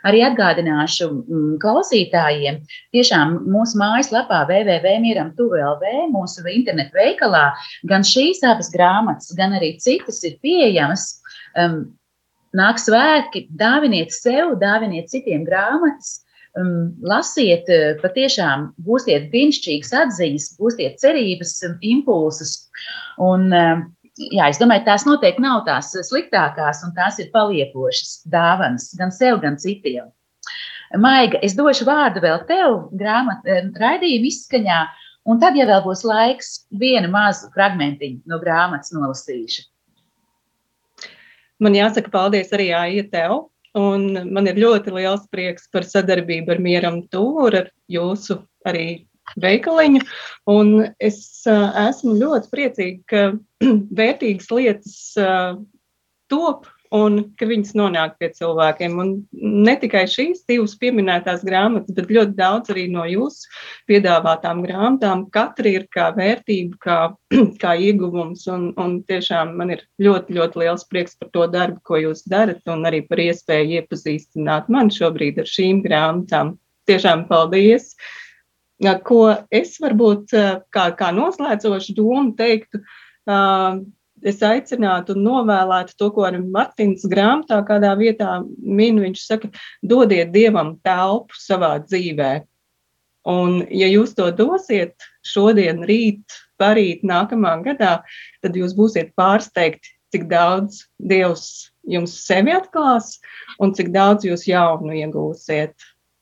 Arī 0.06 0.22
atgādināšu 0.26 1.08
mm, 1.12 1.54
klausītājiem, 1.64 2.60
tiešām 2.96 3.40
mūsu 3.50 3.80
mājaslapā 3.82 4.44
www.mieram.lv, 4.50 5.94
mūsu 6.14 6.46
internetu 6.52 7.00
veikalā, 7.00 7.48
gan 7.90 8.06
šīs 8.06 8.44
abas 8.46 8.70
grāmatas, 8.74 9.34
gan 9.38 9.56
arī 9.58 9.76
citas 9.82 10.22
ir 10.28 10.38
pieejamas. 10.46 11.08
Um, 11.58 11.80
nāk 12.56 12.80
svētki, 12.82 13.48
dāviniet 13.58 14.14
sev, 14.16 14.56
dāviniet 14.62 15.10
citiem 15.12 15.44
grāmatas, 15.48 16.20
um, 16.60 16.94
lasiet, 17.02 17.66
uh, 17.72 17.98
patiešām 18.04 18.70
gūstiet 18.86 19.32
brīnišķīgas 19.34 19.94
atziņas, 20.06 20.52
gūstiet 20.62 21.02
cerības, 21.02 21.58
impulsus. 21.82 22.58
Un, 23.18 23.50
um, 23.50 23.86
jā, 24.18 24.50
es 24.50 24.60
domāju, 24.62 24.86
tās 24.88 25.06
noteikti 25.08 25.44
nav 25.44 25.64
tās 25.68 25.92
sliktākās, 26.08 26.84
un 26.88 26.94
tās 26.96 27.20
ir 27.20 27.32
paliekošas 27.34 28.26
dāvanas 28.32 28.92
gan 29.00 29.14
sev, 29.16 29.40
gan 29.44 29.60
citiem. 29.62 30.12
Maiga, 31.02 31.40
es 31.44 31.56
došu 31.58 31.88
vārdu 31.88 32.22
vēl 32.24 32.44
tev, 32.48 32.76
grāmatā, 32.96 33.58
eh, 33.58 33.72
raidījuma 33.82 34.30
izskaņā, 34.30 34.82
un 35.26 35.40
tad, 35.42 35.58
ja 35.58 35.66
vēl 35.66 35.82
būs 35.84 36.06
laiks, 36.08 36.68
vienu 36.72 37.10
mazu 37.12 37.50
fragmentiņu 37.56 38.22
no 38.26 38.40
grāmatas 38.40 38.94
nolasīšu. 38.96 39.66
Man 41.60 41.74
jāsaka 41.74 42.12
paldies 42.12 42.52
arī 42.54 42.70
Aija 42.76 43.04
tev, 43.12 43.50
un 43.76 44.32
man 44.32 44.48
ir 44.48 44.56
ļoti 44.56 44.94
liels 44.94 45.28
prieks 45.32 45.68
par 45.72 45.88
sadarbību 45.88 46.52
ar 46.52 46.60
Mieram 46.60 47.02
Tūru, 47.12 47.64
ar 47.64 47.72
jūsu 47.92 48.42
arī 48.68 49.08
veikaliņu. 49.42 50.04
Un 50.52 50.76
es 51.00 51.20
uh, 51.50 51.72
esmu 51.88 52.16
ļoti 52.20 52.54
priecīga, 52.54 53.04
ka 53.10 53.26
vērtīgas 54.00 54.52
lietas 54.54 54.96
uh, 55.20 55.60
top 56.32 56.70
un 56.96 57.18
ka 57.36 57.48
viņas 57.50 57.74
nonāk 57.76 58.16
pie 58.22 58.30
cilvēkiem. 58.38 58.98
Un 59.02 59.12
ne 59.66 59.74
tikai 59.82 60.06
šīs 60.10 60.46
divas 60.48 60.76
pieminētās 60.80 61.44
grāmatas, 61.48 61.96
bet 61.98 62.12
ļoti 62.14 62.36
daudz 62.38 62.72
arī 62.72 62.86
no 62.94 63.04
jūsu 63.10 63.50
piedāvātām 63.90 64.62
grāmatām. 64.64 65.26
Katra 65.34 65.74
ir 65.74 65.88
kā 65.92 66.12
vērtība, 66.16 66.80
kā, 66.86 67.00
kā 67.64 67.76
ieguvums. 67.90 68.46
Un, 68.54 68.70
un 68.82 69.00
tiešām 69.10 69.56
man 69.60 69.74
ir 69.76 69.86
ļoti, 70.02 70.38
ļoti 70.38 70.62
liels 70.64 70.86
prieks 70.92 71.18
par 71.20 71.34
to 71.36 71.48
darbu, 71.52 71.82
ko 71.90 72.04
jūs 72.06 72.24
darat, 72.32 72.62
un 72.72 72.86
arī 72.88 73.02
par 73.10 73.24
iespēju 73.26 73.82
iepazīstināt 73.82 74.70
mani 74.72 74.96
šobrīd 74.96 75.42
ar 75.44 75.50
šīm 75.50 75.82
grāmatām. 75.86 76.56
Tiešām 76.86 77.26
paldies! 77.26 77.96
Uh, 77.96 78.25
ko 79.08 79.20
es 79.54 79.78
varbūt 79.80 80.34
kā, 80.74 80.88
kā 80.98 81.12
noslēdzošu 81.16 81.96
domu 81.96 82.34
teiktu, 82.38 82.82
es 84.26 84.42
aicinātu 84.44 85.16
un 85.16 85.24
novēlētu 85.26 85.96
to, 86.00 86.10
ko 86.16 86.26
arī 86.28 86.42
Martins 86.44 87.06
grāmatā 87.08 87.62
kādā 87.68 87.94
vietā 88.00 88.40
min. 88.62 89.00
Viņš 89.04 89.24
saka, 89.26 89.52
dodiet 89.86 90.34
Dievam 90.34 90.76
telpu 90.86 91.38
savā 91.40 91.78
dzīvē. 91.86 92.34
Un, 93.26 93.64
ja 93.74 93.88
jūs 93.90 94.14
to 94.18 94.28
dosiet 94.38 95.02
šodien, 95.26 95.82
rīt, 95.90 96.26
parīt, 96.62 97.02
nākamā 97.06 97.58
gadā, 97.66 97.98
tad 98.46 98.58
jūs 98.58 98.76
būsiet 98.78 99.16
pārsteigti, 99.18 99.96
cik 100.14 100.28
daudz 100.30 100.84
Dievs 101.02 101.72
jums 101.90 102.14
sevi 102.26 102.54
atklās 102.54 103.18
un 103.62 103.74
cik 103.78 103.90
daudz 103.96 104.28
jūs 104.28 104.46
jaunu 104.50 104.94
iegūsiet. 104.94 105.74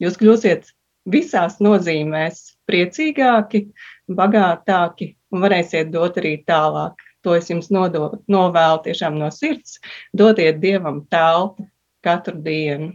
Jūs 0.04 0.18
kļūsiet 0.20 0.72
visās 1.10 1.60
nozīmēs 1.64 2.54
priecīgāki, 2.70 3.68
bagātāki 4.08 5.14
un 5.34 5.44
varēsiet 5.44 5.92
dot 5.94 6.20
arī 6.22 6.38
tālāk. 6.48 7.00
To 7.24 7.36
es 7.38 7.48
jums 7.48 7.70
nodo, 7.72 8.20
novēlu 8.28 8.82
tiešām 8.84 9.16
no 9.20 9.30
sirds. 9.32 9.80
Dodiet 10.12 10.60
Dievam 10.60 11.06
telpu 11.12 11.70
katru 12.04 12.36
dienu. 12.44 12.92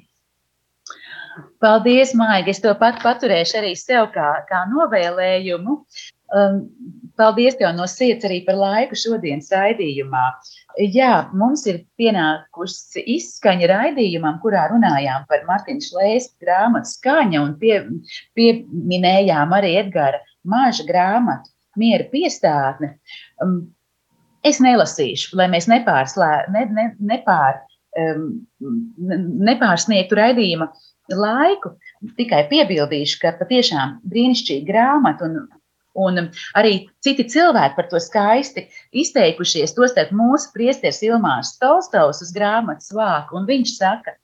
Paldies, 1.62 2.12
Maija. 2.18 2.44
Es 2.50 2.60
to 2.60 2.74
pat 2.78 3.00
paturēšu 3.02 3.60
arī 3.60 3.72
sev 3.78 4.10
kā, 4.14 4.28
kā 4.48 4.64
novēlējumu. 4.70 5.78
Um, 6.28 6.64
paldies 7.16 7.56
tev 7.56 7.72
no 7.76 7.86
sirds 7.88 8.26
arī 8.28 8.42
par 8.46 8.58
laiku 8.60 8.96
šodienas 8.98 9.48
raidījumā. 9.54 10.24
Jā, 10.92 11.12
mums 11.32 11.64
ir 11.70 11.80
pienākusi 11.98 13.02
izskaņa 13.16 13.70
raidījumam, 13.70 14.36
kurā 14.42 14.66
runājām 14.72 15.24
par 15.30 15.46
Martina 15.48 15.82
Šlēsku 15.82 16.44
grāmatu 16.44 16.92
skaņa 16.92 17.40
un 17.40 17.54
pie, 17.62 17.80
pieminējām 18.38 19.56
arī 19.56 19.74
Edgara 19.80 20.20
Māža 20.48 20.84
grāmatu 20.88 21.50
Miera 21.78 22.04
piestātne. 22.12 22.96
Um, 23.42 23.58
es 24.46 24.60
nelasīšu, 24.62 25.36
lai 25.38 25.48
mēs 25.52 25.68
nepārslē, 25.70 26.30
ne, 26.54 26.64
ne, 26.74 26.86
nepār, 27.12 27.62
um, 27.98 28.30
nepārsniegtu 29.48 30.18
raidījuma 30.18 30.68
laiku. 31.14 31.72
Tikai 32.18 32.44
piebildīšu, 32.50 33.20
ka 33.22 33.32
patiešām 33.40 33.98
brīnišķīga 34.10 34.68
grāmata 34.68 35.26
un 35.26 35.40
Un 35.98 36.28
arī 36.58 36.72
citi 37.02 37.26
cilvēki 37.26 37.74
par 37.78 37.88
to 37.90 37.98
skaisti 38.02 38.68
izteikušies, 39.02 39.74
tostarp 39.74 40.12
mūsu 40.14 40.52
priesteris 40.54 41.02
Ilmārs 41.06 41.56
Tolstovs 41.62 42.22
uz 42.22 42.32
grāmatas 42.36 42.92
vāku, 42.94 43.38
un 43.40 43.48
viņš 43.48 43.74
saka, 43.80 44.14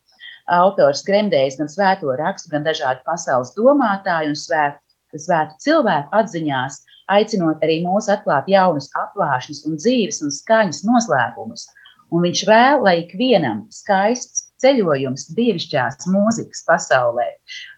autors 0.51 1.03
gremdējis 1.07 1.59
gan 1.61 1.71
svēto 1.73 2.15
rakstu, 2.21 2.53
gan 2.53 2.67
dažādu 2.67 3.03
pasaules 3.09 3.55
domātāju 3.59 4.35
un 4.35 4.39
svētu, 4.39 4.81
svētu 5.27 5.59
cilvēku 5.67 6.15
atziņās, 6.21 6.83
aicinot 7.15 7.63
arī 7.65 7.81
mūs 7.85 8.09
atklāt 8.13 8.49
jaunus 8.51 8.91
apvāršņus 8.99 9.65
un 9.69 9.79
dzīves 9.81 10.23
un 10.25 10.35
skaņas 10.35 10.85
noslēpumus. 10.89 11.67
Un 12.15 12.23
viņš 12.23 12.45
vēl, 12.47 12.83
lai 12.85 12.99
ikvienam 13.03 13.65
skaists 13.75 14.45
ceļojums 14.63 15.27
dievišķās 15.35 16.07
mūzikas 16.13 16.63
pasaulē, 16.69 17.27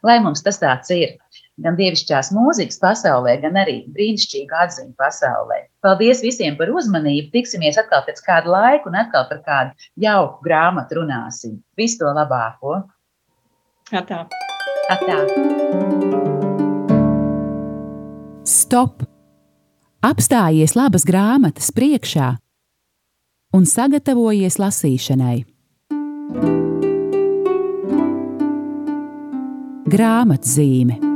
lai 0.04 0.18
mums 0.22 0.42
tas 0.44 0.60
tāds 0.60 0.92
ir 0.92 1.16
gan 1.62 1.76
dievišķās 1.78 2.32
mūzikas 2.36 2.78
pasaulē, 2.82 3.36
gan 3.42 3.56
arī 3.60 3.78
brīnišķīgu 3.94 4.58
atziņu 4.64 4.92
pasaulē. 5.00 5.62
Paldies 5.84 6.22
visiem 6.24 6.56
par 6.58 6.72
uzmanību. 6.74 7.30
Tiksimies 7.32 7.78
atkal 7.80 8.04
pēc 8.06 8.20
kāda 8.26 8.52
laika 8.52 8.90
un 8.90 8.98
atkal 9.00 9.26
par 9.30 9.42
kādu 9.46 9.88
jauku 10.02 10.44
grāmatu 10.46 11.00
runāsim. 11.00 11.58
Visu 11.78 12.02
to 12.02 12.12
labāko! 12.16 12.82
Atā. 13.94 14.24
Atā. 14.92 15.20
Stop! 18.46 19.06
Apstājies 20.06 20.76
labas 20.78 21.06
grāmatas 21.08 21.72
priekšā 21.74 22.36
un 23.56 23.64
sagatavojies 23.66 24.60
lasīšanai. 24.60 25.40
Grāmatzīme 29.86 31.15